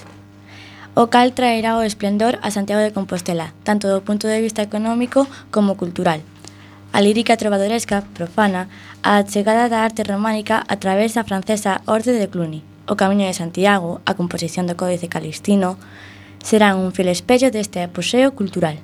o 0.94 1.10
cal 1.10 1.34
traerá 1.34 1.74
o 1.74 1.82
esplendor 1.82 2.38
a 2.46 2.54
Santiago 2.54 2.86
de 2.86 2.94
Compostela, 2.94 3.50
tanto 3.66 3.90
do 3.90 4.06
punto 4.06 4.30
de 4.30 4.38
vista 4.38 4.62
económico 4.62 5.26
como 5.50 5.74
cultural. 5.74 6.22
A 6.94 7.02
lírica 7.02 7.34
trovadoresca, 7.34 8.06
profana, 8.14 8.70
a 9.02 9.18
chegada 9.26 9.66
da 9.66 9.82
arte 9.82 10.06
románica 10.06 10.62
a 10.62 10.78
través 10.78 11.18
da 11.18 11.26
francesa 11.26 11.82
Orde 11.90 12.14
de 12.14 12.30
Cluny, 12.30 12.62
o 12.86 12.94
Camiño 12.94 13.26
de 13.26 13.34
Santiago, 13.34 13.98
a 14.06 14.14
composición 14.14 14.70
do 14.70 14.78
Códice 14.78 15.10
Calistino, 15.10 15.82
serán 16.46 16.78
un 16.78 16.94
fiel 16.94 17.10
espello 17.10 17.50
deste 17.50 17.82
apoxeo 17.82 18.38
cultural. 18.38 18.78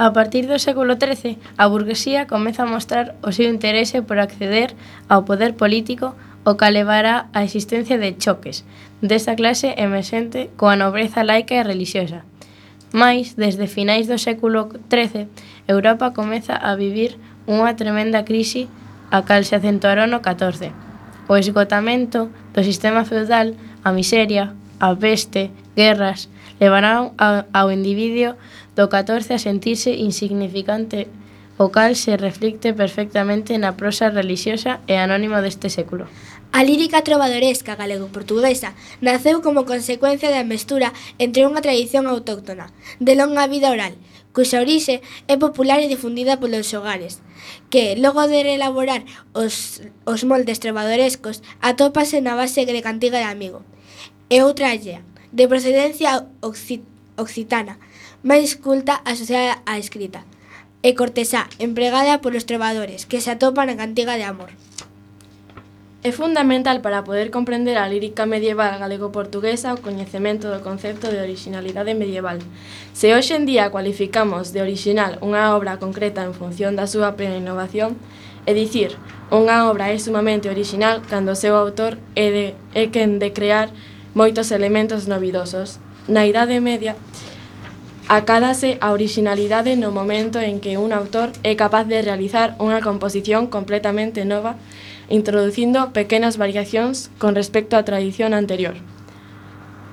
A 0.00 0.14
partir 0.14 0.48
do 0.48 0.56
século 0.56 0.96
XIII, 0.96 1.36
a 1.60 1.68
burguesía 1.68 2.24
comeza 2.24 2.64
a 2.64 2.72
mostrar 2.74 3.20
o 3.20 3.36
seu 3.36 3.52
interese 3.52 4.00
por 4.00 4.16
acceder 4.16 4.72
ao 5.12 5.28
poder 5.28 5.52
político, 5.60 6.16
o 6.40 6.56
que 6.56 6.72
levará 6.72 7.28
á 7.36 7.44
existencia 7.44 8.00
de 8.00 8.16
choques 8.16 8.64
desta 9.04 9.36
clase 9.36 9.76
emerxente 9.76 10.48
coa 10.56 10.72
nobreza 10.72 11.20
laica 11.20 11.52
e 11.52 11.68
relixiosa. 11.68 12.24
Mais, 12.96 13.36
desde 13.36 13.68
finais 13.68 14.08
do 14.08 14.16
século 14.16 14.72
XIII, 14.88 15.28
Europa 15.68 16.16
comeza 16.16 16.56
a 16.56 16.72
vivir 16.80 17.20
unha 17.44 17.76
tremenda 17.76 18.24
crise 18.24 18.72
a 19.12 19.20
cal 19.28 19.44
se 19.44 19.52
acentuarou 19.52 20.08
no 20.08 20.24
XIV. 20.24 20.72
O 21.28 21.36
esgotamento 21.36 22.32
do 22.56 22.64
sistema 22.64 23.04
feudal, 23.04 23.52
a 23.84 23.92
miseria, 23.92 24.56
a 24.80 24.96
peste, 24.96 25.52
guerras, 25.76 26.32
levarán 26.60 27.12
ao 27.52 27.72
individuo 27.72 28.36
do 28.76 28.88
catorce 28.88 29.34
a 29.34 29.42
sentirse 29.42 29.90
insignificante 29.94 31.08
o 31.60 31.68
cal 31.68 31.92
se 31.92 32.16
reflicte 32.16 32.72
perfectamente 32.72 33.60
na 33.60 33.76
prosa 33.76 34.08
religiosa 34.08 34.80
e 34.88 34.96
anónima 34.96 35.44
deste 35.44 35.68
século. 35.68 36.08
A 36.56 36.64
lírica 36.64 37.04
trovadoresca 37.04 37.76
galego-portuguesa 37.76 38.72
naceu 39.04 39.44
como 39.44 39.68
consecuencia 39.68 40.32
da 40.32 40.42
mestura 40.42 40.90
entre 41.20 41.44
unha 41.44 41.60
tradición 41.60 42.08
autóctona 42.08 42.72
de 42.96 43.12
longa 43.12 43.44
vida 43.46 43.68
oral, 43.68 43.92
cuxa 44.32 44.64
orixe 44.64 45.04
é 45.28 45.36
popular 45.36 45.84
e 45.84 45.92
difundida 45.92 46.40
polos 46.40 46.64
xogares, 46.64 47.20
que, 47.68 47.94
logo 48.00 48.24
de 48.24 48.40
reelaborar 48.40 49.04
os, 49.36 49.84
os 50.08 50.20
moldes 50.24 50.64
trovadorescos, 50.64 51.44
atópase 51.60 52.24
na 52.24 52.40
base 52.40 52.64
grecantiga 52.64 53.20
de 53.20 53.28
amigo, 53.28 53.60
e 54.32 54.40
outra 54.40 54.72
allea, 54.72 55.04
de 55.28 55.44
procedencia 55.44 56.26
occitana, 57.20 57.76
máis 58.20 58.52
culta 58.56 59.00
asociada 59.08 59.64
á 59.64 59.80
escrita, 59.80 60.28
e 60.84 60.92
cortesá 60.92 61.48
empregada 61.56 62.20
polos 62.20 62.44
trebadores 62.44 63.08
que 63.08 63.20
se 63.20 63.32
atopan 63.32 63.72
na 63.72 63.80
cantiga 63.80 64.20
de 64.20 64.28
amor. 64.28 64.52
É 66.00 66.12
fundamental 66.12 66.80
para 66.80 67.04
poder 67.04 67.28
comprender 67.28 67.76
a 67.76 67.84
lírica 67.84 68.24
medieval 68.24 68.80
galego-portuguesa 68.80 69.76
o 69.76 69.80
coñecemento 69.84 70.48
do 70.48 70.64
concepto 70.64 71.12
de 71.12 71.20
originalidade 71.20 71.92
medieval. 71.92 72.40
Se 72.96 73.12
hoxe 73.12 73.36
en 73.36 73.44
día 73.44 73.68
cualificamos 73.68 74.56
de 74.56 74.64
original 74.64 75.20
unha 75.20 75.52
obra 75.52 75.76
concreta 75.76 76.24
en 76.24 76.32
función 76.32 76.72
da 76.72 76.88
súa 76.88 77.20
plena 77.20 77.36
innovación, 77.36 78.00
é 78.48 78.56
dicir, 78.56 78.96
unha 79.28 79.68
obra 79.68 79.92
é 79.92 80.00
sumamente 80.00 80.48
original 80.48 81.04
cando 81.04 81.36
o 81.36 81.40
seu 81.40 81.52
autor 81.52 82.00
é, 82.16 82.32
de, 82.32 82.46
é 82.72 82.88
quen 82.88 83.20
de 83.20 83.36
crear 83.36 83.68
moitos 84.16 84.48
elementos 84.56 85.04
novidosos. 85.04 85.76
Na 86.08 86.24
Idade 86.24 86.56
Media, 86.64 86.96
acádase 88.10 88.74
a 88.82 88.90
originalidade 88.90 89.78
no 89.78 89.94
momento 89.94 90.42
en 90.42 90.58
que 90.58 90.74
un 90.74 90.90
autor 90.90 91.30
é 91.46 91.54
capaz 91.54 91.86
de 91.86 92.02
realizar 92.02 92.58
unha 92.58 92.82
composición 92.82 93.46
completamente 93.46 94.26
nova 94.26 94.58
introducindo 95.06 95.94
pequenas 95.94 96.34
variacións 96.34 97.14
con 97.22 97.38
respecto 97.38 97.78
á 97.78 97.86
tradición 97.86 98.34
anterior. 98.34 98.74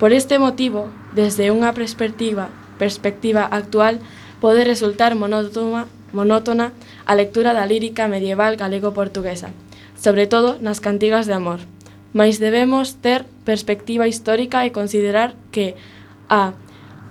Por 0.02 0.10
este 0.10 0.42
motivo, 0.42 0.90
desde 1.14 1.54
unha 1.54 1.70
perspectiva, 1.78 2.50
perspectiva 2.74 3.46
actual, 3.46 4.02
pode 4.42 4.66
resultar 4.66 5.14
monótona, 5.14 5.86
monótona 6.10 6.74
a 7.06 7.14
lectura 7.14 7.54
da 7.54 7.70
lírica 7.70 8.10
medieval 8.10 8.58
galego-portuguesa, 8.58 9.54
sobre 9.94 10.26
todo 10.26 10.58
nas 10.58 10.82
cantigas 10.82 11.30
de 11.30 11.38
amor. 11.38 11.62
Mais 12.10 12.42
debemos 12.42 12.98
ter 12.98 13.30
perspectiva 13.46 14.10
histórica 14.10 14.66
e 14.66 14.74
considerar 14.74 15.38
que 15.54 15.78
a 16.26 16.58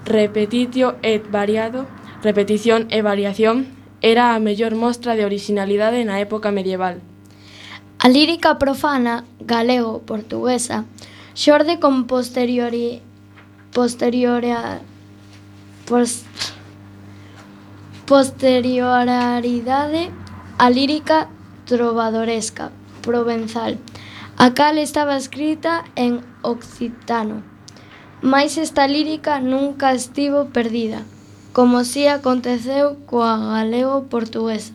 Repetitio 0.07 0.95
et 1.01 1.29
variado, 1.29 1.85
repetición 2.23 2.87
e 2.95 3.01
variación, 3.01 3.67
era 3.99 4.35
a 4.35 4.39
mellor 4.39 4.73
mostra 4.73 5.19
de 5.19 5.27
originalidade 5.27 5.99
na 6.07 6.23
época 6.23 6.47
medieval. 6.47 7.03
A 7.99 8.07
lírica 8.07 8.55
profana, 8.55 9.27
galego-portuguesa, 9.43 10.87
xorde 11.35 11.83
con 11.83 12.07
posteriori 12.07 13.03
posteriori 13.75 14.55
post, 15.83 16.23
posterioraridade 18.07 20.07
a 20.57 20.69
lírica 20.71 21.27
trovadoresca 21.67 22.71
provenzal, 23.03 23.75
a 24.37 24.53
cal 24.55 24.77
estaba 24.77 25.17
escrita 25.17 25.83
en 25.99 26.23
occitano. 26.47 27.56
Mais 28.27 28.57
esta 28.57 28.85
lírica 28.87 29.39
nunca 29.39 29.93
estivo 29.93 30.47
perdida, 30.51 31.05
como 31.53 31.85
si 31.85 32.07
aconteceu 32.07 32.97
coa 33.07 33.39
galego-portuguesa. 33.55 34.73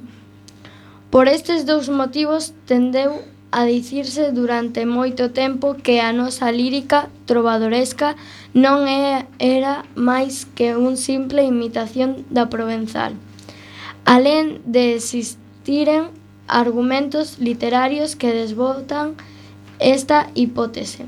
Por 1.12 1.28
estes 1.28 1.66
dous 1.68 1.92
motivos 1.92 2.56
tendeu 2.64 3.20
a 3.52 3.68
dicirse 3.68 4.32
durante 4.32 4.88
moito 4.88 5.36
tempo 5.36 5.76
que 5.76 6.00
a 6.00 6.16
nosa 6.16 6.48
lírica 6.48 7.12
trovadoresca 7.28 8.16
non 8.56 8.88
é, 8.88 9.28
era 9.36 9.84
máis 10.00 10.48
que 10.56 10.72
un 10.72 10.96
simple 10.96 11.44
imitación 11.44 12.24
da 12.32 12.48
provenzal. 12.48 13.12
Alén 14.08 14.64
de 14.64 14.96
existiren 14.96 16.08
argumentos 16.48 17.36
literarios 17.36 18.16
que 18.16 18.32
desbotan 18.32 19.12
esta 19.76 20.32
hipótese. 20.32 21.04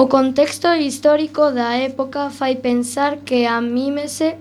O 0.00 0.08
contexto 0.08 0.72
histórico 0.72 1.52
da 1.52 1.76
época 1.76 2.30
fai 2.30 2.56
pensar 2.56 3.18
que 3.18 3.44
a 3.44 3.60
mímese 3.60 4.40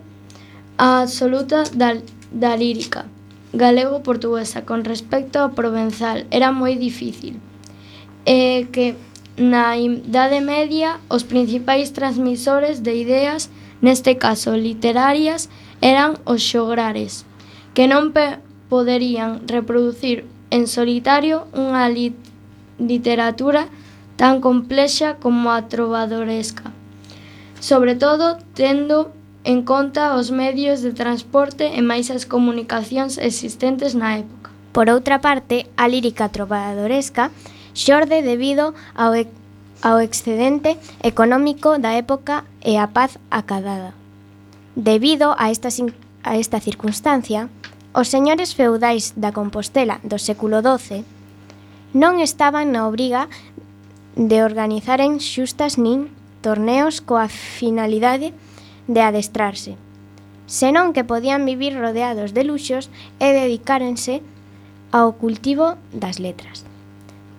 absoluta 0.78 1.68
da, 1.76 2.00
da 2.32 2.56
lírica 2.56 3.12
galego-portuguesa 3.52 4.64
con 4.64 4.88
respecto 4.88 5.36
ao 5.36 5.52
provenzal. 5.52 6.24
Era 6.32 6.56
moi 6.56 6.80
difícil. 6.80 7.44
E 8.24 8.72
que 8.72 8.96
na 9.36 9.76
Idade 9.76 10.40
Media 10.40 11.04
os 11.12 11.28
principais 11.28 11.92
transmisores 11.92 12.80
de 12.80 12.96
ideas, 12.96 13.52
neste 13.84 14.16
caso 14.16 14.56
literarias, 14.56 15.52
eran 15.84 16.24
os 16.24 16.40
xograres, 16.40 17.28
que 17.76 17.84
non 17.84 18.16
poderían 18.72 19.44
reproducir 19.44 20.24
en 20.56 20.72
solitario 20.72 21.52
unha 21.52 21.92
lit 21.92 22.16
literatura 22.80 23.68
literatura 23.68 23.79
tan 24.20 24.44
complexa 24.44 25.16
como 25.16 25.48
a 25.48 25.72
trovadoresca, 25.72 26.76
sobre 27.64 27.96
todo 27.96 28.36
tendo 28.52 29.16
en 29.48 29.64
conta 29.64 30.20
os 30.20 30.28
medios 30.28 30.84
de 30.84 30.92
transporte 30.92 31.72
e 31.72 31.80
máis 31.80 32.12
as 32.12 32.28
comunicacións 32.28 33.16
existentes 33.16 33.96
na 33.96 34.20
época. 34.20 34.52
Por 34.76 34.92
outra 34.92 35.24
parte, 35.24 35.72
a 35.80 35.88
lírica 35.88 36.28
trovadoresca 36.28 37.32
xorde 37.72 38.20
debido 38.20 38.76
ao, 38.92 39.16
e 39.16 39.24
ao 39.80 40.04
excedente 40.04 40.76
económico 41.00 41.80
da 41.80 41.96
época 41.96 42.44
e 42.60 42.76
a 42.76 42.92
paz 42.92 43.16
acadada. 43.32 43.96
Debido 44.76 45.32
a 45.40 45.48
esta, 45.48 45.72
a 46.28 46.36
esta 46.36 46.60
circunstancia, 46.60 47.48
os 47.96 48.12
señores 48.12 48.52
feudais 48.52 49.16
da 49.16 49.32
Compostela 49.32 50.04
do 50.04 50.20
século 50.20 50.60
XII 50.60 51.08
non 51.96 52.20
estaban 52.20 52.76
na 52.76 52.84
obriga 52.84 53.32
de 54.16 54.44
organizaren 54.44 55.20
xustas 55.20 55.78
nin 55.78 56.10
torneos 56.42 57.02
coa 57.04 57.28
finalidade 57.28 58.34
de 58.88 59.02
adestrarse, 59.02 59.76
senón 60.50 60.94
que 60.94 61.04
podían 61.04 61.46
vivir 61.46 61.78
rodeados 61.78 62.34
de 62.34 62.44
luxos 62.44 62.90
e 63.22 63.36
dedicárense 63.36 64.26
ao 64.90 65.14
cultivo 65.14 65.78
das 65.94 66.18
letras. 66.18 66.66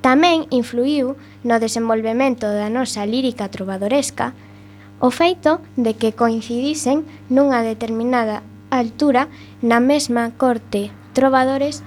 Tamén 0.00 0.48
influiu 0.54 1.18
no 1.44 1.60
desenvolvemento 1.60 2.46
da 2.48 2.72
nosa 2.72 3.04
lírica 3.04 3.50
trovadoresca 3.52 4.32
o 5.00 5.10
feito 5.10 5.60
de 5.76 5.96
que 5.96 6.14
coincidisen 6.14 7.04
nunha 7.28 7.60
determinada 7.66 8.46
altura 8.70 9.28
na 9.60 9.80
mesma 9.80 10.30
corte 10.38 10.94
trovadores 11.12 11.82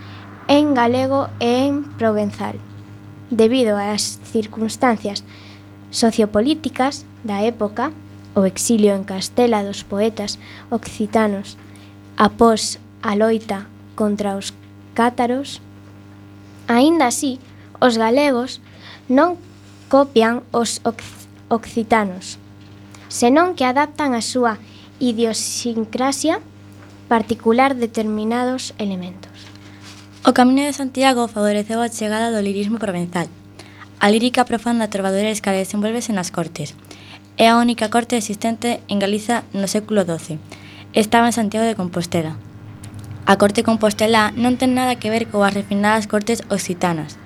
en 0.51 0.75
galego 0.75 1.31
e 1.39 1.71
en 1.71 1.87
provenzal 1.95 2.59
debido 3.33 3.77
ás 3.77 4.21
circunstancias 4.29 5.25
sociopolíticas 5.89 7.05
da 7.25 7.41
época, 7.41 7.91
o 8.33 8.45
exilio 8.45 8.93
en 8.93 9.03
Castela 9.05 9.61
dos 9.61 9.85
poetas 9.85 10.37
occitanos 10.69 11.57
após 12.17 12.77
a 13.01 13.13
loita 13.17 13.65
contra 13.97 14.37
os 14.37 14.53
cátaros, 14.93 15.61
aínda 16.67 17.09
así, 17.09 17.37
os 17.81 17.97
galegos 17.97 18.61
non 19.09 19.37
copian 19.89 20.41
os 20.53 20.81
occitanos, 21.49 22.41
senón 23.09 23.53
que 23.53 23.65
adaptan 23.65 24.17
a 24.17 24.21
súa 24.25 24.57
idiosincrasia 24.97 26.41
particular 27.11 27.77
determinados 27.77 28.73
elementos. 28.81 29.32
O 30.25 30.31
Camiño 30.31 30.63
de 30.63 30.71
Santiago 30.71 31.27
favoreceu 31.27 31.83
a 31.83 31.91
chegada 31.91 32.31
do 32.31 32.39
lirismo 32.39 32.79
provenzal. 32.79 33.27
A 33.99 34.07
lírica 34.07 34.47
profunda 34.47 34.87
trovadoresca 34.87 35.51
desenvolvese 35.51 36.15
nas 36.15 36.31
cortes. 36.31 36.79
É 37.35 37.51
a 37.51 37.59
única 37.59 37.91
corte 37.91 38.15
existente 38.15 38.79
en 38.87 39.03
Galiza 39.03 39.43
no 39.51 39.67
século 39.67 40.07
XII. 40.07 40.39
Estaba 40.95 41.27
en 41.27 41.35
Santiago 41.35 41.67
de 41.67 41.75
Compostela. 41.75 42.39
A 43.27 43.35
corte 43.35 43.67
compostelá 43.67 44.31
non 44.39 44.55
ten 44.55 44.71
nada 44.71 44.95
que 44.95 45.11
ver 45.11 45.27
coas 45.27 45.51
refinadas 45.51 46.07
cortes 46.07 46.39
occitanas, 46.47 47.19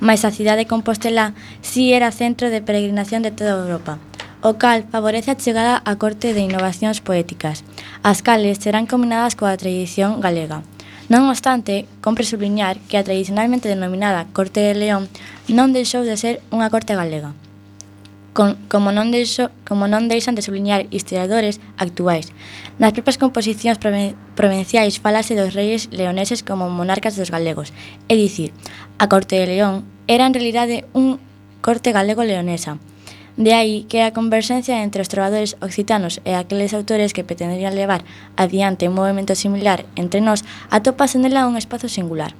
mas 0.00 0.24
a 0.24 0.32
cidade 0.32 0.64
de 0.64 0.70
Compostela 0.72 1.36
si 1.60 1.92
era 1.92 2.08
centro 2.08 2.48
de 2.48 2.64
peregrinación 2.64 3.20
de 3.20 3.36
toda 3.36 3.52
Europa, 3.52 4.00
o 4.40 4.56
cal 4.56 4.88
favorece 4.88 5.28
a 5.28 5.36
chegada 5.36 5.84
á 5.84 5.92
corte 6.00 6.32
de 6.32 6.40
innovacións 6.40 7.04
poéticas, 7.04 7.68
as 8.00 8.24
cales 8.24 8.64
serán 8.64 8.88
combinadas 8.88 9.36
coa 9.36 9.60
tradición 9.60 10.24
galega. 10.24 10.64
Non 11.10 11.26
obstante, 11.26 11.90
compre 12.06 12.22
subliñar 12.22 12.78
que 12.86 12.94
a 12.94 13.02
tradicionalmente 13.02 13.66
denominada 13.66 14.30
Corte 14.30 14.62
de 14.62 14.78
León 14.78 15.10
non 15.50 15.74
deixou 15.74 16.06
de 16.06 16.14
ser 16.14 16.38
unha 16.54 16.70
corte 16.70 16.94
galega. 16.94 17.34
Con, 18.30 18.54
como, 18.70 18.94
non 18.94 19.10
deixo, 19.10 19.50
como 19.66 19.90
non 19.90 20.06
deixan 20.06 20.38
de 20.38 20.46
subliñar 20.46 20.86
historiadores 20.94 21.58
actuais. 21.82 22.30
Nas 22.78 22.94
propias 22.94 23.18
composicións 23.18 23.82
provinciais 24.38 25.02
falase 25.02 25.34
dos 25.34 25.50
reis 25.50 25.90
leoneses 25.90 26.46
como 26.46 26.70
monarcas 26.70 27.18
dos 27.18 27.34
galegos. 27.34 27.74
É 28.06 28.14
dicir, 28.14 28.54
a 29.02 29.10
Corte 29.10 29.34
de 29.34 29.50
León 29.50 29.82
era 30.06 30.30
en 30.30 30.34
realidade 30.38 30.86
un 30.94 31.18
corte 31.58 31.90
galego-leonesa, 31.90 32.78
De 33.36 33.54
aí 33.54 33.86
que 33.88 34.02
a 34.02 34.12
converxencia 34.12 34.82
entre 34.82 35.02
os 35.02 35.08
trovadores 35.08 35.56
occitanos 35.62 36.18
e 36.26 36.34
aqueles 36.34 36.74
autores 36.74 37.14
que 37.14 37.24
pretenderían 37.24 37.78
levar 37.78 38.02
adiante 38.34 38.88
un 38.90 38.98
movimento 38.98 39.38
similar 39.38 39.86
entre 39.94 40.20
nós 40.20 40.42
atopase 40.70 41.18
nela 41.22 41.46
un 41.46 41.54
espazo 41.54 41.86
singular. 41.86 42.34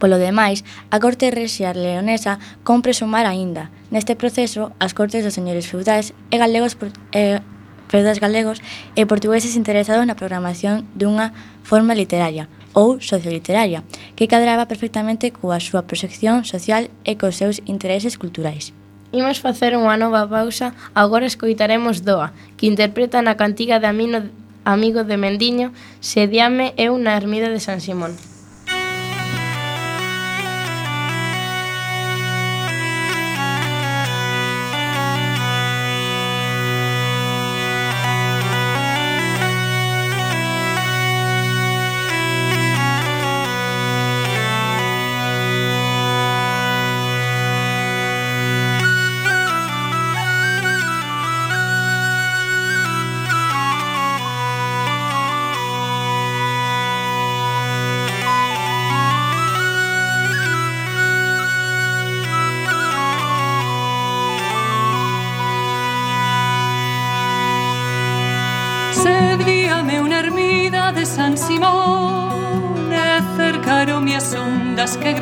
Polo 0.00 0.16
demais, 0.16 0.64
a 0.88 0.96
corte 0.96 1.28
rexiar 1.28 1.76
leonesa 1.76 2.40
compre 2.64 2.96
sumar 2.96 3.28
aínda, 3.28 3.68
neste 3.92 4.16
proceso, 4.16 4.72
as 4.80 4.96
cortes 4.96 5.22
dos 5.22 5.36
señores 5.36 5.68
feudais 5.68 6.16
e 6.32 6.36
galegos 6.40 6.72
e, 7.12 7.44
feudais 7.92 8.16
galegos 8.16 8.64
e 8.96 9.04
portugueses 9.04 9.60
interesados 9.60 10.08
na 10.08 10.16
programación 10.16 10.88
dunha 10.96 11.36
forma 11.60 11.92
literaria 11.92 12.48
ou 12.72 12.96
socioliteraria, 13.02 13.84
que 14.16 14.30
cadraba 14.30 14.64
perfectamente 14.64 15.36
coa 15.36 15.60
súa 15.60 15.84
proxección 15.84 16.48
social 16.48 16.88
e 17.04 17.20
cos 17.20 17.36
seus 17.36 17.60
intereses 17.68 18.16
culturais. 18.16 18.72
Imos 19.10 19.42
facer 19.42 19.74
unha 19.74 19.98
nova 19.98 20.22
pausa, 20.30 20.70
agora 20.94 21.26
escoitaremos 21.26 22.06
Doa, 22.06 22.30
que 22.54 22.70
interpreta 22.70 23.18
na 23.26 23.34
cantiga 23.34 23.82
de 23.82 23.90
Amino, 23.90 24.30
Amigo 24.62 25.02
de 25.02 25.18
Mendiño, 25.18 25.74
Sediame 25.98 26.70
eu 26.78 26.94
na 26.94 27.18
ermida 27.18 27.50
de 27.50 27.58
San 27.58 27.82
Simón. 27.82 28.14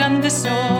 and 0.09 0.25
the 0.25 0.31
soul. 0.31 0.77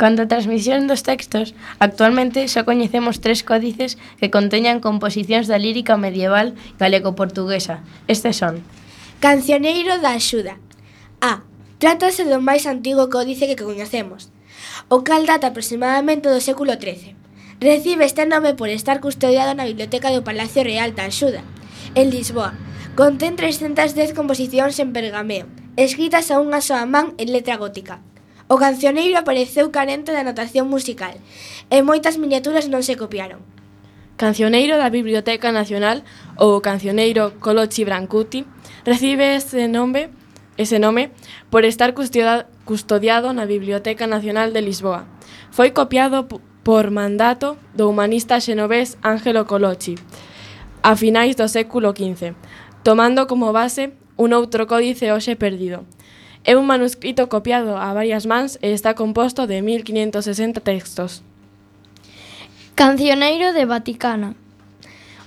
Cando 0.00 0.24
a 0.24 0.32
transmisión 0.32 0.88
dos 0.88 1.04
textos, 1.04 1.52
actualmente 1.76 2.48
só 2.48 2.64
coñecemos 2.64 3.20
tres 3.20 3.44
códices 3.44 4.00
que 4.16 4.32
conteñan 4.32 4.80
composicións 4.80 5.44
da 5.44 5.60
lírica 5.60 6.00
medieval 6.00 6.56
galego-portuguesa. 6.80 7.84
Estes 8.08 8.40
son 8.40 8.64
Cancioneiro 9.20 10.00
da 10.00 10.16
Axuda 10.16 10.56
A. 11.20 11.44
Trátase 11.76 12.24
do 12.24 12.40
máis 12.40 12.64
antigo 12.64 13.12
códice 13.12 13.44
que 13.44 13.60
coñecemos, 13.60 14.32
o 14.88 15.04
cal 15.04 15.28
data 15.28 15.52
aproximadamente 15.52 16.32
do 16.32 16.40
século 16.40 16.80
XIII. 16.80 17.12
Recibe 17.60 18.08
este 18.08 18.24
nome 18.24 18.56
por 18.56 18.72
estar 18.72 19.04
custodiado 19.04 19.52
na 19.52 19.68
Biblioteca 19.68 20.08
do 20.08 20.24
Palacio 20.24 20.64
Real 20.64 20.96
da 20.96 21.04
Axuda, 21.12 21.44
en 21.92 22.08
Lisboa. 22.08 22.56
Contén 22.96 23.36
310 23.36 24.16
composicións 24.16 24.80
en 24.80 24.96
pergameo, 24.96 25.44
escritas 25.76 26.32
a 26.32 26.40
unha 26.40 26.64
soa 26.64 26.88
man 26.88 27.12
en 27.20 27.36
letra 27.36 27.60
gótica. 27.60 28.00
O 28.50 28.58
cancioneiro 28.58 29.14
apareceu 29.16 29.70
carente 29.70 30.10
de 30.10 30.18
anotación 30.18 30.66
musical 30.66 31.14
e 31.70 31.86
moitas 31.86 32.18
miniaturas 32.18 32.66
non 32.66 32.82
se 32.82 32.98
copiaron. 32.98 33.46
Cancioneiro 34.18 34.74
da 34.74 34.90
Biblioteca 34.90 35.54
Nacional 35.54 36.02
ou 36.34 36.58
cancioneiro 36.58 37.38
Colochi 37.38 37.86
Brancuti 37.86 38.42
recibe 38.82 39.38
ese 39.38 39.70
nome 39.70 40.10
ese 40.58 40.82
nome 40.82 41.14
por 41.46 41.62
estar 41.62 41.94
custodiado 41.94 43.30
na 43.30 43.46
Biblioteca 43.46 44.10
Nacional 44.10 44.50
de 44.50 44.66
Lisboa. 44.66 45.06
Foi 45.54 45.70
copiado 45.70 46.26
por 46.26 46.90
mandato 46.90 47.54
do 47.70 47.86
humanista 47.86 48.42
xenovés 48.42 48.98
Ángelo 48.98 49.46
Colochi 49.46 49.94
a 50.82 50.98
finais 50.98 51.38
do 51.38 51.46
século 51.46 51.94
XV, 51.94 52.34
tomando 52.82 53.30
como 53.30 53.54
base 53.54 53.94
un 54.18 54.34
outro 54.34 54.66
códice 54.66 55.14
hoxe 55.14 55.38
perdido, 55.38 55.86
É 56.44 56.56
un 56.56 56.66
manuscrito 56.66 57.28
copiado 57.28 57.76
a 57.76 57.92
varias 57.92 58.24
mans 58.24 58.56
e 58.62 58.72
está 58.72 58.94
composto 58.94 59.46
de 59.46 59.60
1560 59.60 60.60
textos. 60.60 61.22
Cancioneiro 62.74 63.52
de 63.52 63.66
Vaticana. 63.66 64.34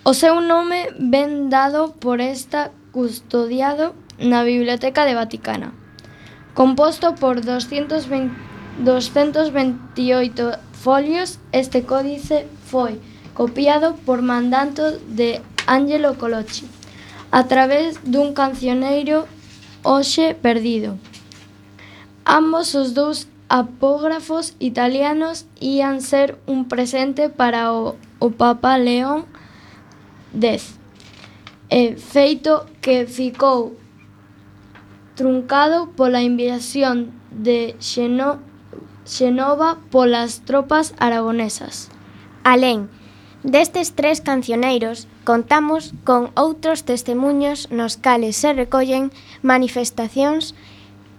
O 0.04 0.14
seu 0.14 0.42
nome 0.42 0.90
ven 0.98 1.54
dado 1.54 1.94
por 2.02 2.20
esta 2.20 2.72
custodiado 2.92 3.94
na 4.18 4.44
Biblioteca 4.44 5.06
de 5.06 5.14
Vaticana. 5.14 5.72
Composto 6.56 7.14
por 7.14 7.42
220, 7.42 8.34
228 8.82 10.60
folios, 10.74 11.40
este 11.52 11.84
códice 11.84 12.48
foi 12.66 13.00
copiado 13.34 13.94
por 14.06 14.22
mandanto 14.22 14.98
de 15.14 15.42
Angelo 15.68 16.18
Colocci 16.18 16.66
a 17.34 17.46
través 17.46 17.98
dun 18.06 18.34
cancioneiro 18.34 19.26
hoxe 19.84 20.34
perdido. 20.34 20.98
Ambos 22.26 22.74
os 22.76 22.94
dous 22.94 23.28
apógrafos 23.50 24.56
italianos 24.60 25.46
ían 25.60 26.02
ser 26.02 26.40
un 26.48 26.66
presente 26.68 27.30
para 27.30 27.72
o, 27.72 27.96
o 28.20 28.32
Papa 28.32 28.78
León 28.78 29.26
X, 30.34 30.80
e 31.70 31.96
feito 31.96 32.66
que 32.82 33.06
ficou 33.06 33.78
truncado 35.16 35.94
pola 35.94 36.22
invasión 36.22 37.14
de 37.30 37.76
Xeno, 37.80 38.40
Xenova 39.06 39.78
polas 39.92 40.42
tropas 40.48 40.96
aragonesas. 40.98 41.92
Alén 42.44 42.90
destes 43.44 43.94
tres 43.94 44.22
cancioneiros, 44.22 45.06
contamos 45.24 45.96
con 46.04 46.32
outros 46.36 46.84
testemunhos 46.84 47.72
nos 47.72 47.96
cales 47.96 48.36
se 48.36 48.52
recollen 48.52 49.12
manifestacións 49.42 50.56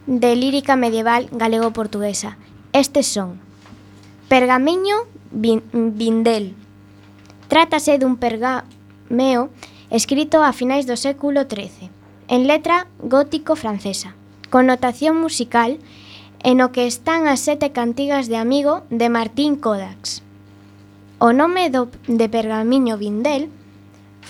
de 0.07 0.37
lírica 0.37 0.77
medieval 0.77 1.29
galego-portuguesa. 1.33 2.37
Estes 2.73 3.09
son 3.09 3.41
Pergamiño 4.29 5.09
Vindel. 5.33 6.55
Trátase 7.49 7.97
dun 7.97 8.21
pergameo 8.21 9.49
escrito 9.89 10.45
a 10.45 10.53
finais 10.53 10.85
do 10.85 10.97
século 10.97 11.49
XIII, 11.49 11.89
en 12.29 12.49
letra 12.49 12.89
gótico-francesa, 13.01 14.17
con 14.53 14.67
notación 14.67 15.17
musical 15.21 15.81
en 16.45 16.61
o 16.61 16.73
que 16.77 16.85
están 16.85 17.25
as 17.25 17.41
sete 17.41 17.73
cantigas 17.73 18.29
de 18.29 18.37
Amigo 18.37 18.85
de 18.93 19.09
Martín 19.09 19.57
Kodax. 19.57 20.21
O 21.17 21.33
nome 21.33 21.73
do, 21.73 21.89
de 22.05 22.29
Pergamiño 22.29 23.01
Vindel 23.01 23.49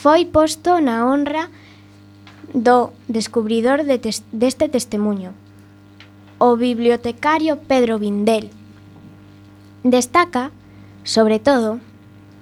foi 0.05 0.29
posto 0.29 0.85
na 0.85 1.09
honra 1.09 1.49
do 2.53 2.93
descubridor 3.09 3.89
de 3.89 3.97
tes 3.97 4.21
deste 4.37 4.69
testemunho, 4.69 5.33
o 6.37 6.61
bibliotecario 6.61 7.57
Pedro 7.65 7.97
Vindel. 7.97 8.53
Destaca, 9.81 10.53
sobre 11.09 11.41
todo, 11.41 11.81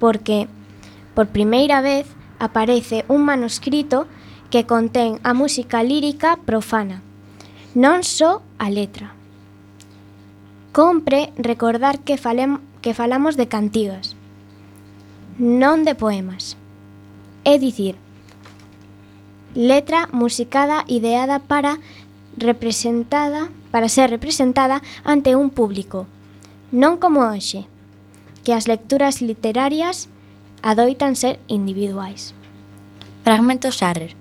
porque 0.03 0.51
por 1.15 1.31
primeira 1.31 1.79
vez 1.79 2.11
aparece 2.43 3.07
un 3.07 3.23
manuscrito 3.23 4.11
que 4.51 4.67
contén 4.67 5.23
a 5.23 5.31
música 5.31 5.87
lírica 5.87 6.43
profana, 6.43 6.99
non 7.79 8.03
só 8.03 8.43
a 8.59 8.75
letra. 8.75 9.15
Compre 10.75 11.31
recordar 11.39 12.03
que, 12.03 12.19
falem, 12.19 12.59
que 12.83 12.91
falamos 12.91 13.39
de 13.39 13.47
cantigas, 13.47 14.19
non 15.39 15.87
de 15.87 15.95
poemas. 15.95 16.59
É 17.45 17.59
dicir, 17.59 17.97
letra 19.55 20.09
musicada 20.13 20.85
ideada 20.87 21.41
para 21.41 21.79
representada 22.39 23.51
para 23.71 23.89
ser 23.89 24.11
representada 24.11 24.83
ante 25.05 25.35
un 25.35 25.51
público, 25.51 26.07
non 26.71 27.03
como 27.03 27.25
hoxe, 27.25 27.67
que 28.45 28.55
as 28.55 28.69
lecturas 28.69 29.19
literarias 29.25 30.07
adoitan 30.63 31.17
ser 31.17 31.41
individuais. 31.49 32.37
Fragmento 33.25 33.73
Sarrer. 33.73 34.15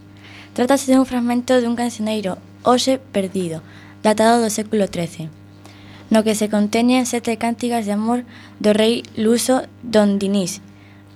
Trátase 0.58 0.90
dun 0.90 1.06
fragmento 1.06 1.62
dun 1.62 1.78
cancioneiro 1.78 2.42
hoxe 2.66 2.98
perdido, 2.98 3.62
datado 4.02 4.42
do 4.42 4.50
século 4.50 4.90
XIII, 4.90 5.30
no 6.10 6.26
que 6.26 6.34
se 6.34 6.50
conteñen 6.50 7.06
sete 7.06 7.38
cántigas 7.38 7.86
de 7.86 7.94
amor 7.94 8.26
do 8.58 8.74
rei 8.74 9.06
luso 9.14 9.68
Don 9.86 10.18
Dinís, 10.18 10.60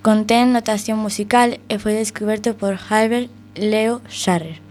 Contén 0.06 0.54
notación 0.54 1.02
musical 1.02 1.58
e 1.66 1.82
foi 1.82 1.98
descoberto 1.98 2.54
por 2.54 2.78
Herbert 2.78 3.26
Leo 3.58 3.98
Scharer. 4.06 4.62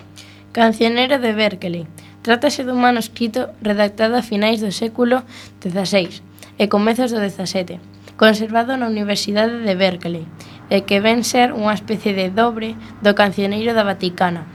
Cancionero 0.56 1.20
de 1.20 1.36
Berkeley. 1.36 1.84
Trátase 2.24 2.64
dun 2.64 2.80
manuscrito 2.80 3.52
redactado 3.60 4.16
a 4.16 4.24
finais 4.24 4.64
do 4.64 4.72
século 4.72 5.28
XVI 5.60 6.24
e 6.56 6.72
comezos 6.72 7.12
do 7.12 7.20
XVII, 7.20 7.84
conservado 8.16 8.80
na 8.80 8.88
Universidade 8.88 9.60
de 9.60 9.76
Berkeley, 9.76 10.24
e 10.72 10.88
que 10.88 11.04
ven 11.04 11.28
ser 11.28 11.52
unha 11.52 11.76
especie 11.76 12.16
de 12.16 12.32
dobre 12.32 12.80
do 13.04 13.12
cancioneiro 13.12 13.76
da 13.76 13.84
Vaticana. 13.84 14.48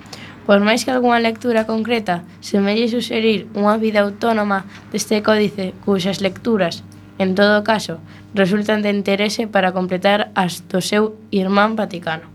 Por 0.48 0.64
máis 0.64 0.88
que 0.88 0.96
algunha 0.96 1.20
lectura 1.20 1.68
concreta 1.68 2.24
semelle 2.40 2.88
suxerir 2.88 3.52
unha 3.52 3.76
vida 3.76 4.00
autónoma 4.00 4.64
deste 4.88 5.20
códice 5.20 5.76
cuxas 5.84 6.24
lecturas 6.24 6.80
En 7.20 7.34
todo 7.34 7.64
caso, 7.64 8.00
resultan 8.32 8.80
de 8.80 8.88
interese 8.88 9.44
para 9.44 9.76
completar 9.76 10.32
as 10.32 10.64
do 10.72 10.80
seu 10.80 11.20
irmán 11.28 11.76
Vaticano. 11.76 12.32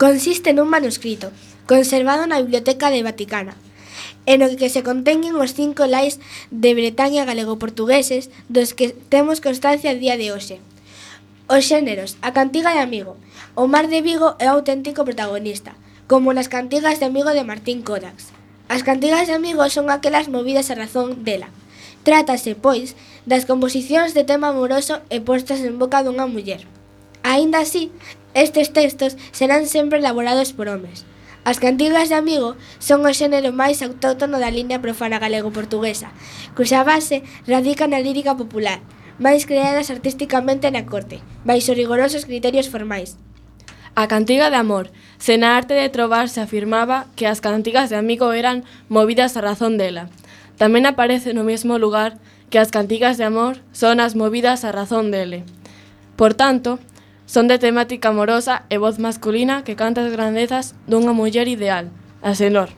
Consiste 0.00 0.56
nun 0.56 0.72
manuscrito, 0.72 1.28
conservado 1.68 2.24
na 2.24 2.40
Biblioteca 2.40 2.88
de 2.88 3.04
Vaticana, 3.04 3.52
en 4.24 4.40
o 4.40 4.48
que 4.56 4.72
se 4.72 4.80
conteñen 4.80 5.36
os 5.36 5.52
cinco 5.52 5.84
lais 5.84 6.16
de 6.48 6.72
Bretaña 6.72 7.28
galego-portugueses 7.28 8.32
dos 8.48 8.72
que 8.72 8.96
temos 9.12 9.44
constancia 9.44 9.92
a 9.92 9.98
día 10.00 10.16
de 10.16 10.32
hoxe. 10.32 10.56
Os 11.44 11.68
xéneros, 11.68 12.16
a 12.24 12.32
cantiga 12.32 12.72
de 12.72 12.80
Amigo. 12.80 13.20
O 13.60 13.68
mar 13.68 13.92
de 13.92 14.00
Vigo 14.00 14.40
é 14.40 14.48
o 14.48 14.56
auténtico 14.56 15.04
protagonista, 15.04 15.76
como 16.08 16.32
nas 16.32 16.48
cantigas 16.48 16.96
de 16.96 17.12
Amigo 17.12 17.36
de 17.36 17.44
Martín 17.44 17.84
Codax. 17.84 18.32
As 18.72 18.80
cantigas 18.80 19.28
de 19.28 19.36
Amigo 19.36 19.68
son 19.68 19.92
aquelas 19.92 20.32
movidas 20.32 20.72
a 20.72 20.80
razón 20.80 21.28
dela, 21.28 21.52
Trátase, 22.08 22.56
pois, 22.56 22.96
das 23.28 23.44
composicións 23.44 24.16
de 24.16 24.24
tema 24.24 24.48
amoroso 24.48 25.04
e 25.12 25.20
postas 25.20 25.60
en 25.60 25.76
boca 25.76 26.00
dunha 26.00 26.24
muller. 26.24 26.64
Aínda 27.20 27.60
así, 27.60 27.92
estes 28.32 28.72
textos 28.72 29.20
serán 29.28 29.68
sempre 29.68 30.00
elaborados 30.00 30.56
por 30.56 30.72
homes. 30.72 31.04
As 31.44 31.60
cantigas 31.60 32.08
de 32.08 32.16
amigo 32.16 32.56
son 32.80 33.04
o 33.04 33.12
xénero 33.12 33.52
máis 33.52 33.84
autóctono 33.84 34.40
da 34.40 34.48
línea 34.48 34.80
profana 34.80 35.20
galego-portuguesa, 35.20 36.08
cuxa 36.56 36.80
base 36.80 37.28
radica 37.44 37.84
na 37.84 38.00
lírica 38.00 38.32
popular, 38.40 38.80
máis 39.20 39.44
creadas 39.44 39.92
artísticamente 39.92 40.72
na 40.72 40.88
corte, 40.88 41.20
baixo 41.44 41.76
rigorosos 41.76 42.24
criterios 42.24 42.72
formais. 42.72 43.20
A 44.00 44.08
cantiga 44.08 44.48
de 44.48 44.56
amor, 44.56 44.88
se 45.20 45.36
na 45.36 45.60
arte 45.60 45.76
de 45.76 45.92
trobar 45.92 46.32
se 46.32 46.40
afirmaba 46.40 47.04
que 47.20 47.28
as 47.28 47.44
cantigas 47.44 47.92
de 47.92 48.00
amigo 48.00 48.32
eran 48.32 48.64
movidas 48.88 49.36
a 49.36 49.44
razón 49.44 49.76
dela, 49.76 50.08
Tamén 50.58 50.90
aparece 50.90 51.30
no 51.32 51.46
mesmo 51.46 51.78
lugar 51.78 52.18
que 52.50 52.58
as 52.58 52.74
cantigas 52.74 53.14
de 53.14 53.24
amor 53.24 53.62
son 53.70 54.02
as 54.02 54.18
movidas 54.18 54.66
a 54.66 54.74
razón 54.74 55.14
dele. 55.14 55.46
Por 56.18 56.34
tanto, 56.34 56.82
son 57.30 57.46
de 57.46 57.62
temática 57.62 58.10
amorosa 58.10 58.66
e 58.66 58.76
voz 58.82 58.98
masculina 58.98 59.62
que 59.62 59.78
canta 59.78 60.02
as 60.02 60.10
grandezas 60.10 60.74
dunha 60.90 61.14
muller 61.14 61.46
ideal, 61.46 61.94
a 62.26 62.34
Senor, 62.34 62.74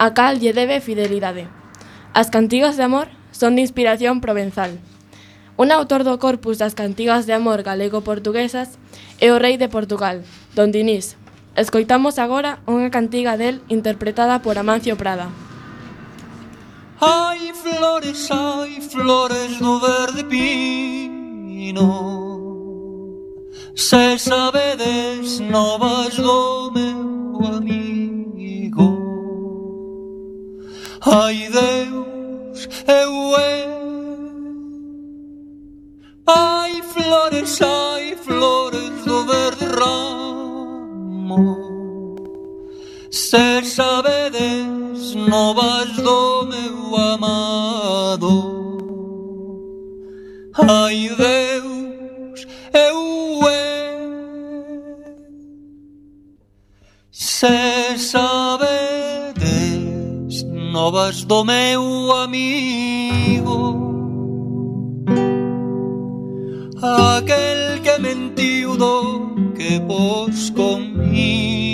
a 0.00 0.16
cal 0.16 0.40
lle 0.40 0.56
debe 0.56 0.80
fidelidade. 0.80 1.44
As 2.16 2.32
cantigas 2.32 2.80
de 2.80 2.88
amor 2.88 3.12
son 3.36 3.58
de 3.58 3.66
inspiración 3.66 4.24
provenzal. 4.24 4.80
Un 5.60 5.76
autor 5.76 6.08
do 6.08 6.16
corpus 6.16 6.56
das 6.56 6.72
cantigas 6.72 7.28
de 7.28 7.36
amor 7.36 7.60
galego-portuguesas 7.60 8.80
é 9.20 9.28
o 9.28 9.36
rei 9.36 9.60
de 9.60 9.68
Portugal, 9.68 10.24
Don 10.56 10.72
Dinís. 10.72 11.20
Escoitamos 11.52 12.16
agora 12.16 12.64
unha 12.64 12.88
cantiga 12.88 13.36
del 13.36 13.60
interpretada 13.68 14.40
por 14.40 14.56
Amancio 14.56 14.96
Prada. 14.96 15.43
Hai 17.00 17.52
flores, 17.54 18.30
hai 18.30 18.80
flores 18.80 19.58
do 19.58 19.80
verde 19.80 20.22
pino. 20.24 21.84
Se 23.74 24.16
sabedes 24.18 25.40
novas 25.40 26.14
do 26.16 26.70
meu 26.70 27.46
amigo. 27.56 28.98
Ai 31.00 31.48
Deus, 31.50 32.68
eu 32.86 33.36
é 33.38 33.64
Ai 36.26 36.80
flores, 36.82 37.60
ai 37.60 38.16
flores 38.16 39.04
do 39.04 39.26
verde 39.26 39.66
ramo. 39.66 41.44
Se 43.10 43.62
sabedes 43.64 44.83
novas 45.14 45.92
do 45.96 46.46
meu 46.46 46.96
amado. 46.96 48.64
Ai 50.56 51.08
Deus, 51.16 52.46
eu 52.72 53.48
é 53.48 53.74
Se 57.10 57.98
sabedes 57.98 58.34
novas 60.72 61.24
do 61.24 61.44
meu 61.44 62.12
amigo. 62.12 63.82
Aquel 66.82 67.80
que 67.82 67.98
mentiu 67.98 68.76
do 68.76 69.52
que 69.56 69.78
vos 69.80 70.50
comigo 70.50 71.73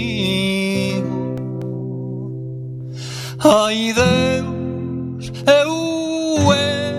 Ai 3.42 3.94
Deus, 3.94 5.32
eu 5.46 6.52
é 6.52 6.92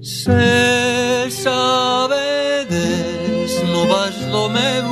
Se 0.00 1.28
sabedes 1.42 2.70
no 3.64 3.88
vas 3.88 4.14
do 4.14 4.48
meu. 4.48 4.91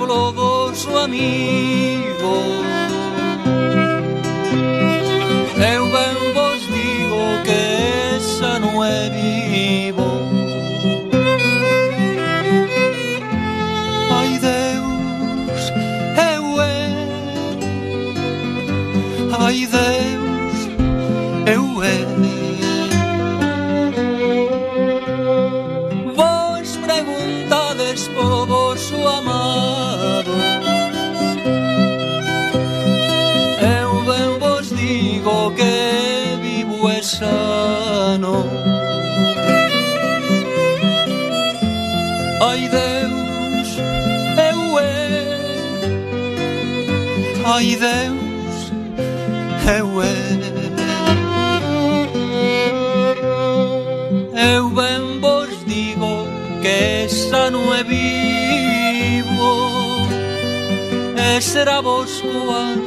globoso 0.00 0.98
amigo. 0.98 2.79
Ceuel 49.70 50.40
Eu 54.34 54.68
ben 54.70 55.20
vos 55.20 55.50
digo 55.64 56.26
que 56.60 57.06
esa 57.06 57.52
non 57.54 57.70
é 57.80 57.84
vivo. 57.86 59.54
E 61.14 61.40
será 61.40 61.78
vos 61.80 62.10
cuando 62.18 62.79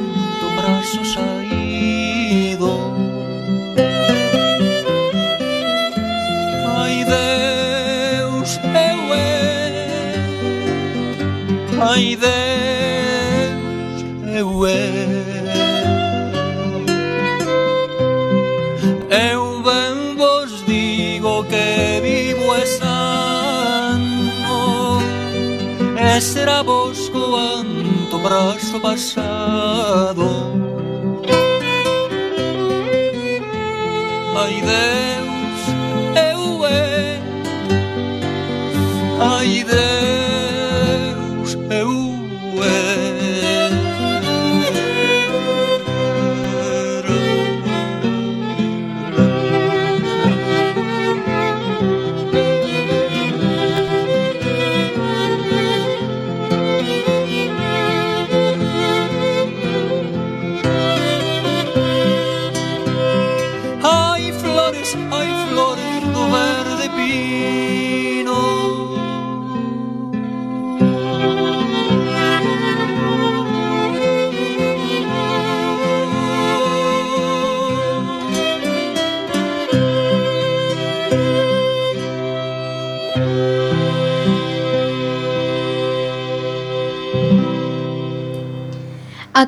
braço 28.24 28.80
baixado 28.80 30.33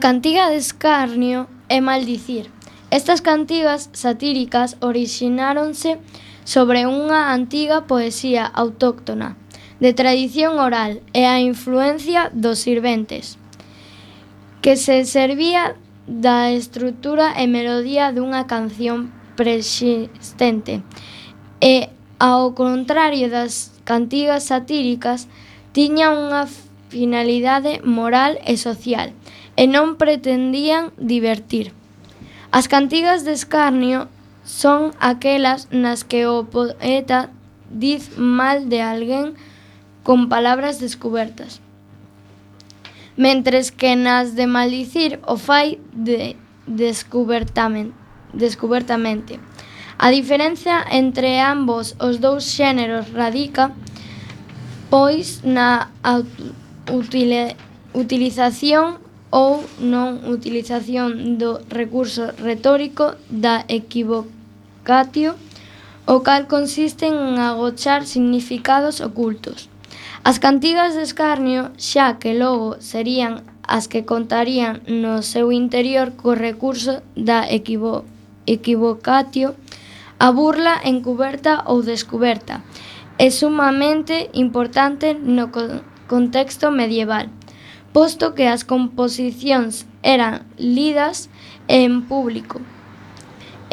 Cantiga 0.06 0.50
de 0.50 0.56
escarnio 0.56 1.48
e 1.68 1.80
maldicir. 1.80 2.48
Estas 2.92 3.20
cantigas 3.20 3.90
satíricas 3.90 4.76
orixináronse 4.78 5.98
sobre 6.46 6.86
unha 6.86 7.34
antiga 7.34 7.90
poesía 7.90 8.46
autóctona, 8.46 9.34
de 9.82 9.90
tradición 9.98 10.62
oral 10.62 11.02
e 11.10 11.26
a 11.26 11.42
influencia 11.42 12.30
dos 12.30 12.62
sirventes, 12.62 13.34
que 14.62 14.78
se 14.78 15.02
servía 15.10 15.74
da 16.06 16.54
estrutura 16.54 17.34
e 17.34 17.50
melodía 17.50 18.14
dunha 18.14 18.46
canción 18.46 19.10
persistente 19.34 20.86
e, 21.58 21.90
ao 22.22 22.54
contrario 22.54 23.26
das 23.26 23.74
cantigas 23.82 24.54
satíricas, 24.54 25.26
tiña 25.74 26.14
unha 26.14 26.46
finalidade 26.94 27.82
moral 27.82 28.38
e 28.46 28.54
social, 28.54 29.10
e 29.56 29.66
non 29.66 29.96
pretendían 29.96 30.92
divertir. 31.00 31.72
As 32.52 32.68
cantigas 32.68 33.24
de 33.24 33.32
escarnio 33.32 34.08
son 34.44 34.94
aquelas 35.00 35.68
nas 35.72 36.04
que 36.04 36.28
o 36.28 36.46
poeta 36.46 37.32
diz 37.72 38.14
mal 38.20 38.68
de 38.68 38.80
alguén 38.84 39.34
con 40.06 40.28
palabras 40.28 40.78
descubertas. 40.78 41.60
Mentres 43.16 43.72
que 43.72 43.96
nas 43.96 44.36
de 44.36 44.46
maldicir 44.46 45.18
o 45.24 45.40
fai 45.40 45.80
de 45.96 46.36
descubertamente. 46.68 48.06
descubertamente. 48.36 49.40
A 49.98 50.10
diferenza 50.10 50.84
entre 50.90 51.40
ambos 51.40 51.96
os 51.98 52.20
dous 52.20 52.44
xéneros 52.44 53.08
radica 53.12 53.72
pois 54.90 55.40
na 55.42 55.90
utile, 56.92 57.56
utilización 57.96 59.00
ou 59.36 59.60
non 59.84 60.24
utilización 60.24 61.36
do 61.36 61.60
recurso 61.68 62.32
retórico 62.40 63.20
da 63.28 63.68
equivocatio, 63.68 65.36
o 66.08 66.24
cal 66.24 66.48
consiste 66.48 67.04
en 67.12 67.36
agochar 67.36 68.08
significados 68.08 69.04
ocultos. 69.04 69.68
As 70.24 70.40
cantigas 70.40 70.96
de 70.96 71.04
escarnio, 71.04 71.68
xa 71.76 72.16
que 72.16 72.32
logo 72.32 72.80
serían 72.80 73.44
as 73.68 73.92
que 73.92 74.08
contarían 74.08 74.80
no 74.88 75.20
seu 75.20 75.52
interior 75.52 76.16
co 76.16 76.32
recurso 76.32 77.04
da 77.12 77.44
equivo 77.44 78.08
equivocatio, 78.48 79.52
a 80.16 80.32
burla 80.32 80.80
encuberta 80.80 81.60
ou 81.68 81.84
descuberta, 81.84 82.64
é 83.20 83.28
sumamente 83.28 84.32
importante 84.32 85.12
no 85.12 85.52
contexto 86.08 86.72
medieval 86.72 87.35
posto 87.96 88.34
que 88.34 88.46
as 88.46 88.60
composicións 88.60 89.88
eran 90.02 90.44
lidas 90.60 91.32
en 91.64 92.04
público 92.04 92.60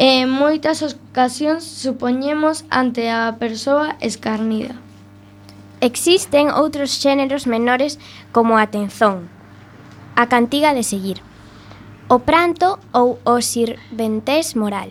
e 0.00 0.24
en 0.24 0.32
moitas 0.32 0.80
ocasións 0.80 1.60
supoñemos 1.60 2.64
ante 2.72 3.12
a 3.12 3.36
persoa 3.36 4.00
escarnida. 4.00 4.80
Existen 5.84 6.48
outros 6.48 6.96
xéneros 6.96 7.44
menores 7.44 8.00
como 8.32 8.56
a 8.56 8.72
tenzón, 8.72 9.28
a 10.16 10.24
cantiga 10.32 10.72
de 10.72 10.88
seguir, 10.88 11.20
o 12.08 12.24
pranto 12.24 12.80
ou 12.96 13.20
o 13.28 13.44
sirventés 13.44 14.56
moral, 14.56 14.88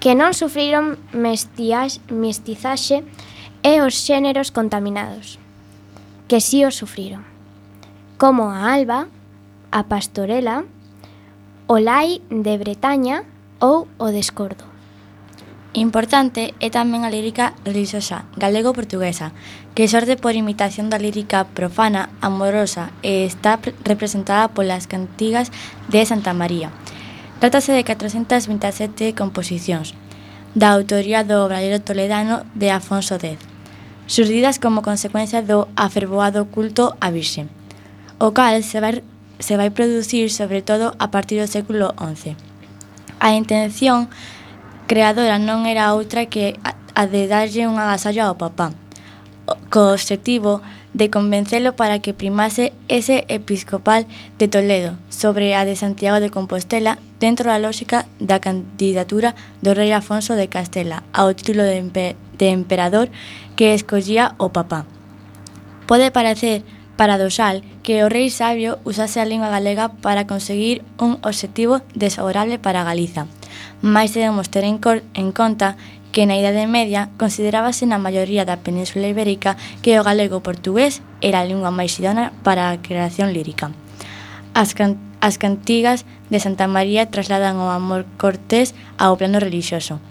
que 0.00 0.16
non 0.16 0.32
sufriron 0.32 0.96
mestizaxe 1.12 3.04
e 3.60 3.72
os 3.84 3.92
xéneros 3.92 4.48
contaminados, 4.48 5.36
que 6.32 6.40
si 6.40 6.64
sí 6.64 6.64
os 6.64 6.80
sufriron 6.80 7.29
como 8.20 8.50
a 8.50 8.74
alba, 8.74 9.08
a 9.72 9.88
pastorela, 9.88 10.68
o 11.64 11.80
lai 11.80 12.20
de 12.28 12.52
Bretaña 12.60 13.24
ou 13.64 13.88
o 13.96 14.12
descordo. 14.12 14.68
Importante 15.72 16.52
é 16.60 16.68
tamén 16.68 17.08
a 17.08 17.08
lírica 17.08 17.56
religiosa 17.64 18.28
galego-portuguesa, 18.36 19.32
que 19.72 19.88
xorde 19.88 20.20
por 20.20 20.36
imitación 20.36 20.92
da 20.92 21.00
lírica 21.00 21.48
profana, 21.48 22.12
amorosa 22.20 22.92
e 23.00 23.24
está 23.24 23.56
representada 23.88 24.52
polas 24.52 24.84
cantigas 24.84 25.48
de 25.88 26.04
Santa 26.04 26.36
María. 26.36 26.68
Trátase 27.40 27.72
de 27.72 27.88
427 27.88 29.16
composicións, 29.16 29.96
da 30.52 30.76
autoría 30.76 31.24
do 31.24 31.40
obradoiro 31.40 31.80
toledano 31.80 32.44
de 32.52 32.68
Afonso 32.68 33.16
X, 33.16 33.40
surdidas 34.04 34.60
como 34.60 34.84
consecuencia 34.84 35.40
do 35.40 35.72
afervoado 35.72 36.44
culto 36.52 37.00
á 37.00 37.08
Virxe 37.08 37.59
o 38.20 38.32
cal 38.36 38.62
se 38.62 38.78
vai, 38.78 39.02
se 39.40 39.56
vai 39.56 39.70
producir 39.72 40.30
sobre 40.30 40.60
todo 40.60 40.92
a 41.00 41.10
partir 41.10 41.40
do 41.40 41.48
século 41.48 41.96
XI. 41.96 42.36
A 43.18 43.32
intención 43.32 44.12
creadora 44.86 45.40
non 45.40 45.64
era 45.64 45.96
outra 45.96 46.28
que 46.28 46.60
a 46.94 47.04
de 47.08 47.24
darlle 47.24 47.64
un 47.64 47.80
agasallo 47.80 48.28
ao 48.28 48.36
papá, 48.36 48.76
co 49.72 49.96
obxectivo 49.96 50.60
de 50.92 51.08
convencelo 51.08 51.72
para 51.78 52.02
que 52.02 52.12
primase 52.12 52.76
ese 52.88 53.24
episcopal 53.28 54.04
de 54.38 54.48
Toledo 54.48 54.98
sobre 55.08 55.54
a 55.54 55.64
de 55.64 55.76
Santiago 55.76 56.20
de 56.20 56.28
Compostela 56.28 56.98
dentro 57.22 57.48
da 57.48 57.62
lógica 57.62 58.04
da 58.18 58.42
candidatura 58.42 59.32
do 59.62 59.72
rei 59.72 59.96
Afonso 59.96 60.34
de 60.34 60.50
Castela 60.50 61.06
ao 61.14 61.32
título 61.32 61.62
de, 61.62 62.16
emperador 62.50 63.08
que 63.56 63.72
escollía 63.72 64.34
o 64.36 64.50
papá. 64.50 64.84
Pode 65.86 66.10
parecer 66.10 66.66
paradoxal 67.00 67.64
que 67.80 68.04
o 68.04 68.12
rei 68.12 68.28
sabio 68.28 68.76
usase 68.84 69.24
a 69.24 69.24
lingua 69.24 69.48
galega 69.48 69.88
para 70.04 70.28
conseguir 70.28 70.84
un 71.00 71.16
obxectivo 71.24 71.80
desfavorable 71.96 72.60
para 72.60 72.84
Galiza. 72.84 73.24
Mais 73.80 74.12
debemos 74.12 74.52
ter 74.52 74.68
en, 74.68 74.76
en 75.16 75.32
conta 75.32 75.80
que 76.12 76.28
na 76.28 76.36
Idade 76.36 76.68
Media 76.68 77.08
considerábase 77.16 77.88
na 77.88 77.96
maioría 77.96 78.44
da 78.44 78.60
Península 78.60 79.08
Ibérica 79.08 79.56
que 79.80 79.96
o 79.96 80.04
galego-portugués 80.04 81.00
era 81.24 81.40
a 81.40 81.48
lingua 81.48 81.72
máis 81.72 81.96
idónea 81.96 82.36
para 82.44 82.68
a 82.68 82.76
creación 82.84 83.32
lírica. 83.32 83.72
As, 84.52 84.76
can 84.76 85.00
as 85.24 85.40
cantigas 85.40 86.04
de 86.28 86.36
Santa 86.36 86.68
María 86.68 87.08
trasladan 87.08 87.56
o 87.64 87.72
amor 87.72 88.04
cortés 88.20 88.76
ao 89.00 89.16
plano 89.16 89.40
relixioso. 89.40 90.04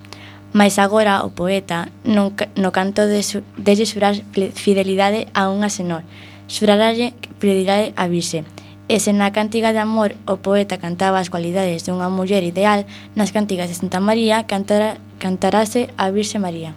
Mais 0.58 0.82
agora 0.82 1.22
o 1.22 1.30
poeta 1.30 1.94
non, 2.02 2.34
no 2.58 2.74
canto 2.74 3.06
de, 3.06 3.22
su, 3.22 3.46
de 3.62 3.78
xurar 3.86 4.18
fidelidade 4.58 5.30
a 5.38 5.54
unha 5.54 5.70
senor, 5.70 6.02
Xuraralle 6.50 7.14
predirai 7.38 7.94
a 7.96 8.10
virxe, 8.10 8.42
e 8.90 8.98
se 8.98 9.14
na 9.14 9.30
cantiga 9.30 9.70
de 9.70 9.78
amor 9.86 10.18
o 10.26 10.42
poeta 10.42 10.82
cantaba 10.82 11.22
as 11.22 11.30
cualidades 11.30 11.86
dunha 11.86 12.10
muller 12.10 12.42
ideal, 12.42 12.90
nas 13.14 13.30
cantigas 13.30 13.70
de 13.70 13.78
Santa 13.78 14.02
María 14.02 14.50
cantara, 14.50 14.98
cantarase 15.22 15.94
a 15.94 16.10
Virxe 16.10 16.42
María. 16.42 16.74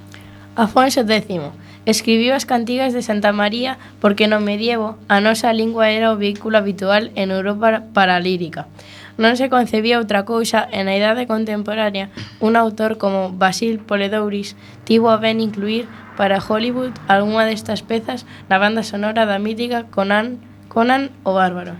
Afonso 0.61 1.09
X 1.09 1.25
escribiu 1.89 2.37
as 2.37 2.45
cantigas 2.45 2.93
de 2.93 3.01
Santa 3.01 3.33
María 3.33 3.81
porque 4.05 4.29
no 4.29 4.45
medievo 4.45 5.01
a 5.09 5.25
nosa 5.25 5.57
lingua 5.57 5.89
era 5.89 6.13
o 6.13 6.21
vehículo 6.21 6.61
habitual 6.61 7.09
en 7.17 7.33
Europa 7.33 7.89
para 7.97 8.21
a 8.21 8.21
lírica. 8.21 8.69
Non 9.17 9.41
se 9.41 9.49
concebía 9.49 9.97
outra 9.97 10.29
cousa 10.29 10.69
e 10.69 10.85
na 10.85 10.93
idade 10.93 11.25
contemporánea 11.25 12.13
un 12.45 12.61
autor 12.61 13.01
como 13.01 13.33
Basil 13.33 13.81
Poledouris 13.81 14.53
tivo 14.85 15.09
a 15.09 15.17
ben 15.17 15.41
incluir 15.41 15.89
para 16.17 16.41
Hollywood 16.41 16.93
algunha 17.09 17.45
destas 17.47 17.83
pezas 17.83 18.27
na 18.49 18.59
banda 18.59 18.83
sonora 18.83 19.27
da 19.27 19.39
mítica 19.39 19.85
Conan, 19.91 20.39
Conan 20.69 21.11
o 21.25 21.35
Bárbaro. 21.35 21.77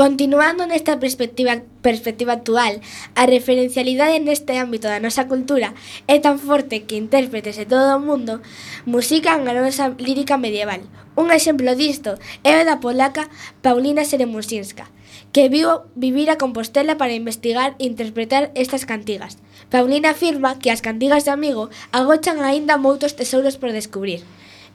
Continuando 0.00 0.64
nesta 0.64 0.96
perspectiva, 0.96 1.60
perspectiva 1.84 2.32
actual, 2.32 2.80
a 3.12 3.28
referencialidade 3.28 4.16
neste 4.16 4.56
ámbito 4.56 4.88
da 4.88 4.96
nosa 4.96 5.28
cultura 5.28 5.76
é 6.08 6.16
tan 6.24 6.40
forte 6.40 6.88
que 6.88 6.96
intérpretes 6.96 7.60
de 7.60 7.68
todo 7.68 8.00
o 8.00 8.00
mundo 8.00 8.40
musican 8.88 9.44
a 9.44 9.52
nosa 9.52 9.92
lírica 10.00 10.40
medieval. 10.40 10.80
Un 11.20 11.28
exemplo 11.28 11.76
disto 11.76 12.16
é 12.48 12.56
o 12.56 12.64
da 12.64 12.80
polaca 12.80 13.28
Paulina 13.60 14.08
Seremusinska, 14.08 14.88
que 15.36 15.52
viu 15.52 15.84
vivir 15.92 16.32
a 16.32 16.40
Compostela 16.40 16.96
para 16.96 17.12
investigar 17.12 17.76
e 17.76 17.84
interpretar 17.84 18.56
estas 18.56 18.88
cantigas. 18.88 19.36
Paulina 19.68 20.16
afirma 20.16 20.56
que 20.56 20.72
as 20.72 20.80
cantigas 20.80 21.28
de 21.28 21.36
amigo 21.36 21.68
agochan 21.92 22.40
aínda 22.40 22.80
moitos 22.80 23.12
tesouros 23.12 23.60
por 23.60 23.68
descubrir. 23.76 24.24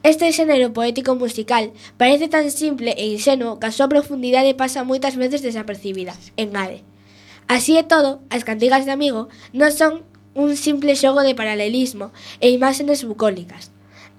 Este 0.02 0.30
xénero 0.32 0.72
poético 0.72 1.14
musical 1.14 1.72
parece 1.96 2.28
tan 2.28 2.50
simple 2.50 2.94
e 2.96 3.06
insenuo 3.08 3.58
que 3.60 3.68
a 3.68 3.74
súa 3.74 3.88
profundidade 3.88 4.58
pasa 4.58 4.86
moitas 4.86 5.16
veces 5.16 5.40
desapercibida, 5.42 6.14
engade. 6.36 6.84
Así 7.48 7.78
é 7.78 7.84
todo, 7.86 8.20
as 8.30 8.42
cantigas 8.42 8.84
de 8.84 8.92
amigo 8.92 9.30
non 9.54 9.70
son 9.70 10.02
un 10.36 10.54
simple 10.54 10.92
xogo 10.94 11.24
de 11.24 11.34
paralelismo 11.34 12.12
e 12.42 12.52
imágenes 12.52 13.02
bucólicas. 13.02 13.72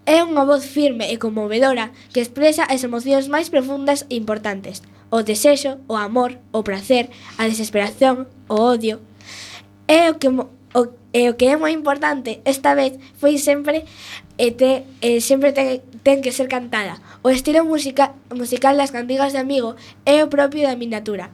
É 0.07 0.23
unha 0.23 0.47
voz 0.47 0.63
firme 0.63 1.11
e 1.11 1.19
conmovedora 1.19 1.91
que 2.15 2.23
expresa 2.23 2.63
as 2.63 2.81
emocións 2.87 3.27
máis 3.27 3.51
profundas 3.51 4.07
e 4.07 4.15
importantes, 4.15 4.79
o 5.11 5.19
desexo, 5.23 5.83
o 5.91 5.99
amor, 5.99 6.39
o 6.55 6.63
placer, 6.63 7.11
a 7.35 7.43
desesperación, 7.45 8.27
o 8.47 8.55
odio. 8.55 9.03
É 9.87 10.07
o 10.07 10.15
que, 10.15 10.31
o 10.31 10.81
E 11.17 11.25
o 11.31 11.33
que 11.33 11.49
é 11.49 11.57
moi 11.57 11.73
importante 11.73 12.31
esta 12.53 12.77
vez 12.79 12.93
foi 13.17 13.41
sempre 13.41 13.89
e 14.37 14.53
te, 14.59 14.85
e 15.01 15.17
sempre 15.17 15.49
ten, 15.57 15.81
ten 16.05 16.21
que 16.21 16.29
ser 16.37 16.45
cantada. 16.45 17.01
O 17.25 17.33
estilo 17.33 17.65
musica, 17.65 18.13
musical 18.29 18.77
das 18.77 18.93
cantigas 18.93 19.33
de 19.33 19.41
amigo 19.41 19.73
é 20.05 20.21
o 20.21 20.29
propio 20.29 20.69
da 20.69 20.77
miniatura. 20.77 21.33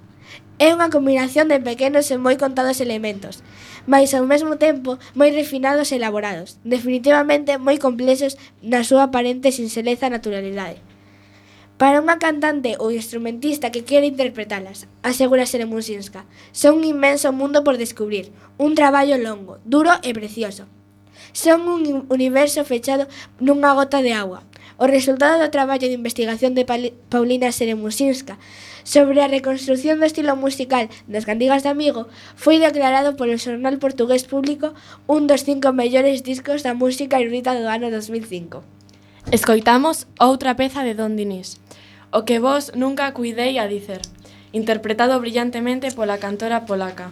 É 0.56 0.72
unha 0.72 0.88
combinación 0.88 1.52
de 1.52 1.60
pequenos 1.60 2.08
e 2.08 2.16
moi 2.16 2.40
contados 2.40 2.80
elementos, 2.80 3.44
mas 3.92 4.16
ao 4.16 4.24
mesmo 4.24 4.56
tempo 4.56 4.96
moi 5.20 5.36
refinados 5.36 5.92
e 5.92 6.00
elaborados, 6.00 6.64
definitivamente 6.64 7.60
moi 7.60 7.76
complexos 7.76 8.40
na 8.64 8.88
súa 8.88 9.12
aparente 9.12 9.52
sinxeleza 9.52 10.08
naturalidade. 10.08 10.80
Para 11.78 12.00
unha 12.06 12.22
cantante 12.22 12.78
ou 12.78 12.94
instrumentista 12.94 13.74
que 13.74 13.82
quere 13.82 14.06
interpretalas, 14.06 14.86
asegura 15.02 15.50
Seremusinska, 15.50 16.22
son 16.54 16.80
un 16.80 16.86
inmenso 16.86 17.34
mundo 17.34 17.66
por 17.66 17.82
descubrir, 17.82 18.30
un 18.62 18.78
traballo 18.78 19.18
longo, 19.18 19.58
duro 19.66 19.90
e 20.06 20.14
precioso. 20.14 20.70
Son 21.34 21.66
un 21.66 22.06
universo 22.14 22.62
fechado 22.62 23.10
nunha 23.42 23.74
gota 23.74 24.06
de 24.06 24.14
agua. 24.14 24.46
O 24.78 24.86
resultado 24.86 25.42
do 25.42 25.50
traballo 25.50 25.90
de 25.90 25.98
investigación 25.98 26.54
de 26.54 26.66
Paulina 27.10 27.50
Seremusinska 27.50 28.38
sobre 28.86 29.26
a 29.26 29.32
reconstrucción 29.32 29.98
do 29.98 30.06
estilo 30.06 30.38
musical 30.38 30.94
das 31.10 31.26
cantigas 31.26 31.66
de 31.66 31.74
Amigo 31.74 32.06
foi 32.38 32.62
declarado 32.62 33.18
polo 33.18 33.42
xornal 33.42 33.82
portugués 33.82 34.30
público 34.30 34.78
un 35.10 35.26
dos 35.26 35.42
cinco 35.42 35.74
mellores 35.74 36.22
discos 36.22 36.62
da 36.62 36.78
música 36.78 37.18
erudita 37.18 37.58
do 37.58 37.66
ano 37.66 37.90
2005. 37.90 38.62
Escoitamos 39.32 40.06
outra 40.20 40.54
peza 40.60 40.84
de 40.84 40.94
Don 40.94 41.16
Dinís. 41.16 41.63
O 42.14 42.26
que 42.26 42.38
vos 42.38 42.72
nunca 42.78 43.12
cuidei 43.18 43.58
a 43.58 43.66
dicer, 43.66 44.02
interpretado 44.54 45.20
brillantemente 45.20 45.90
pola 45.98 46.22
cantora 46.22 46.70
polaca. 46.70 47.10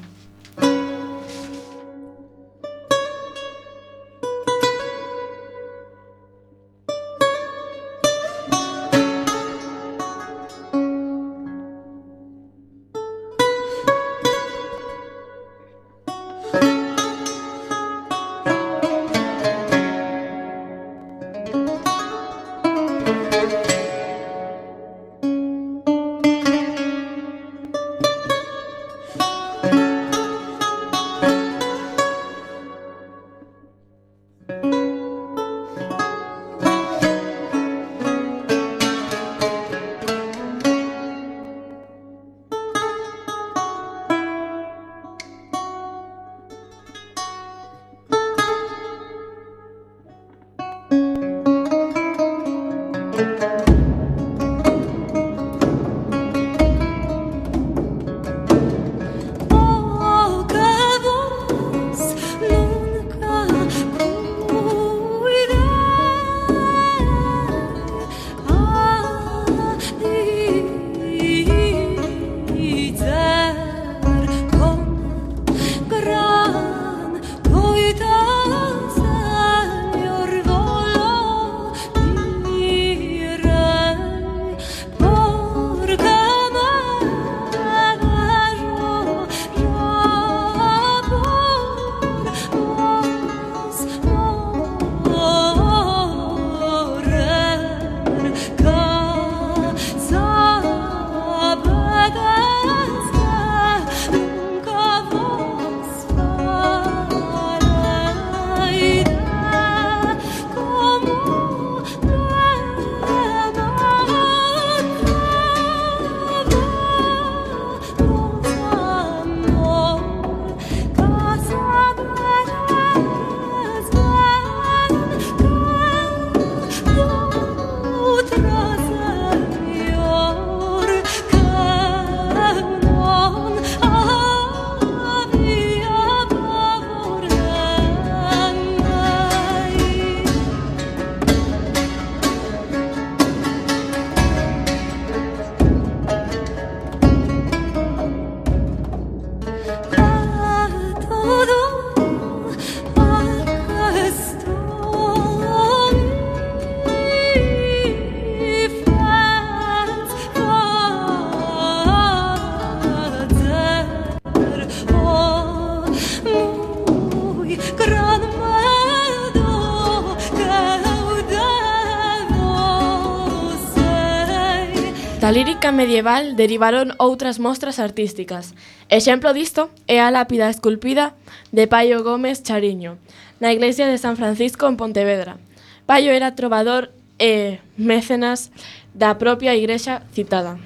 Da 175.32 175.38
lírica 175.40 175.72
medieval 175.72 176.36
derivaron 176.36 176.92
outras 177.00 177.40
mostras 177.40 177.80
artísticas. 177.80 178.52
Exemplo 178.92 179.32
disto 179.32 179.72
é 179.88 180.04
a 180.04 180.12
lápida 180.12 180.52
esculpida 180.52 181.16
de 181.56 181.72
Paio 181.72 182.04
Gómez 182.04 182.44
Chariño, 182.44 183.00
na 183.40 183.56
iglesia 183.56 183.88
de 183.88 183.96
San 183.96 184.20
Francisco 184.20 184.68
en 184.68 184.76
Pontevedra. 184.76 185.40
Paio 185.88 186.12
era 186.12 186.36
trovador 186.36 186.92
e 187.16 187.64
mecenas 187.80 188.52
da 188.92 189.16
propia 189.16 189.56
igrexa 189.56 190.04
citada. 190.12 190.60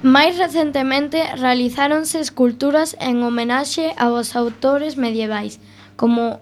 Máis 0.00 0.40
recentemente 0.40 1.20
realizáronse 1.36 2.24
esculturas 2.24 2.96
en 2.96 3.20
homenaxe 3.20 3.92
aos 4.00 4.40
autores 4.40 4.96
medievais, 4.96 5.60
como 6.00 6.40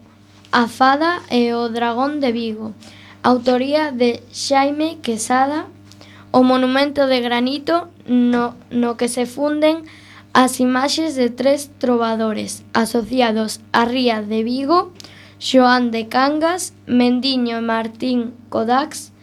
a 0.54 0.70
fada 0.70 1.18
e 1.34 1.50
o 1.50 1.66
dragón 1.66 2.22
de 2.22 2.30
Vigo, 2.30 2.78
autoría 3.26 3.90
de 3.90 4.22
Xaime 4.30 5.02
Quesada 5.02 5.66
o 6.36 6.42
monumento 6.42 7.06
de 7.06 7.22
granito 7.22 7.88
no, 8.04 8.54
no 8.68 8.98
que 8.98 9.08
se 9.08 9.24
funden 9.24 9.88
as 10.34 10.60
imaxes 10.60 11.16
de 11.16 11.32
tres 11.32 11.72
trovadores 11.80 12.60
asociados 12.76 13.64
á 13.72 13.88
ría 13.88 14.20
de 14.20 14.44
Vigo, 14.44 14.92
Xoán 15.40 15.88
de 15.88 16.12
Cangas, 16.12 16.76
Mendiño 16.84 17.56
e 17.56 17.64
Martín 17.64 18.36
Codax, 18.52 19.16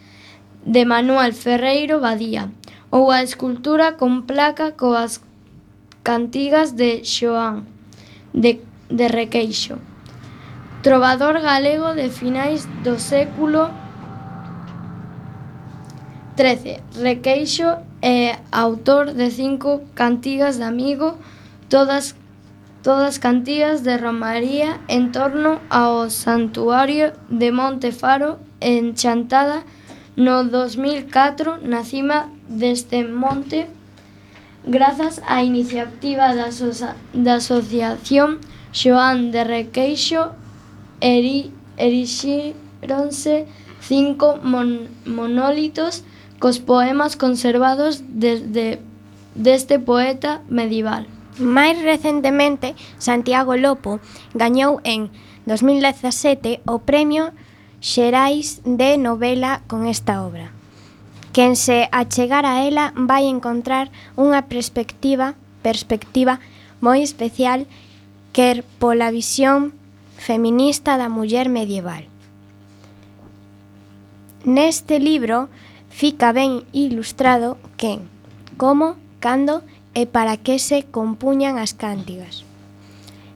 de 0.66 0.90
Manuel 0.90 1.38
Ferreiro 1.38 2.02
Badía, 2.02 2.50
ou 2.90 3.14
a 3.14 3.22
escultura 3.22 3.94
con 3.94 4.26
placa 4.26 4.74
coas 4.74 5.22
cantigas 6.02 6.74
de 6.74 7.06
Xoán 7.06 7.70
de, 8.34 8.58
de 8.90 9.06
Requeixo, 9.06 9.78
trovador 10.82 11.46
galego 11.46 11.94
de 11.94 12.10
finais 12.10 12.66
do 12.82 12.98
século 12.98 13.70
Trece, 16.36 16.82
Requeixo 16.96 17.78
é 18.02 18.40
autor 18.52 19.14
de 19.14 19.30
cinco 19.30 19.82
cantigas 19.94 20.58
de 20.58 20.64
amigo, 20.64 21.16
todas 21.70 22.16
todas 22.82 23.20
cantigas 23.20 23.84
de 23.84 23.98
Romaría 23.98 24.82
en 24.90 25.12
torno 25.12 25.62
ao 25.70 26.10
santuario 26.10 27.14
de 27.30 27.52
Monte 27.52 27.92
Faro 27.92 28.40
en 28.60 28.94
Chantada 28.94 29.64
no 30.18 30.44
2004 30.44 31.60
na 31.62 31.84
cima 31.86 32.30
deste 32.50 33.06
monte. 33.06 33.70
Grazas 34.66 35.22
á 35.28 35.44
iniciativa 35.44 36.34
da, 36.34 36.50
asocia 36.50 36.98
da 37.14 37.36
Asociación 37.36 38.42
Xoán 38.74 39.30
de 39.30 39.44
Requeixo 39.46 40.34
eri 41.00 41.54
erixironse 41.78 43.46
cinco 43.80 44.40
mon 44.42 44.90
monólitos 45.06 46.04
cos 46.44 46.60
poemas 46.60 47.16
conservados 47.16 48.04
desde 48.10 48.82
deste 49.34 49.80
poeta 49.80 50.42
medieval. 50.52 51.08
Máis 51.40 51.80
recentemente, 51.80 52.76
Santiago 53.00 53.56
Lopo 53.56 54.04
gañou 54.36 54.84
en 54.84 55.08
2017 55.48 56.60
o 56.68 56.84
Premio 56.84 57.32
Xerais 57.80 58.60
de 58.68 59.00
Novela 59.00 59.64
con 59.72 59.88
esta 59.88 60.20
obra. 60.20 60.52
Quen 61.32 61.56
se 61.56 61.88
achegar 61.96 62.44
a 62.44 62.68
ela 62.68 62.92
vai 62.92 63.24
encontrar 63.32 63.88
unha 64.20 64.44
perspectiva 64.44 65.40
perspectiva 65.64 66.44
moi 66.84 67.00
especial 67.08 67.72
quer 68.36 68.68
pola 68.84 69.16
visión 69.16 69.72
feminista 70.20 71.00
da 71.00 71.08
muller 71.08 71.48
medieval. 71.48 72.04
Neste 74.44 75.00
libro 75.00 75.48
fica 75.94 76.34
ben 76.34 76.66
ilustrado 76.74 77.58
quen, 77.78 78.10
como, 78.58 78.98
cando 79.22 79.62
e 79.94 80.10
para 80.10 80.42
que 80.42 80.58
se 80.58 80.82
compuñan 80.90 81.62
as 81.62 81.78
cántigas. 81.78 82.42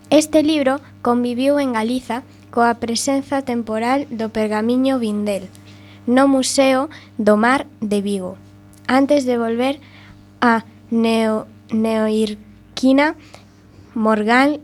Este 0.09 0.41
libro 0.41 0.81
conviviu 1.05 1.61
en 1.61 1.77
Galiza 1.77 2.25
coa 2.49 2.81
presenza 2.81 3.45
temporal 3.45 4.09
do 4.09 4.33
pergamiño 4.33 4.97
Vindel 4.97 5.45
no 6.07 6.25
Museo 6.25 6.89
do 7.19 7.35
Mar 7.37 7.67
de 7.83 8.01
Vigo, 8.01 8.39
antes 8.87 9.27
de 9.27 9.37
volver 9.37 9.79
a 10.39 10.63
Neo, 10.89 11.45
Neoirquina, 11.69 13.19
Morgan 13.93 14.63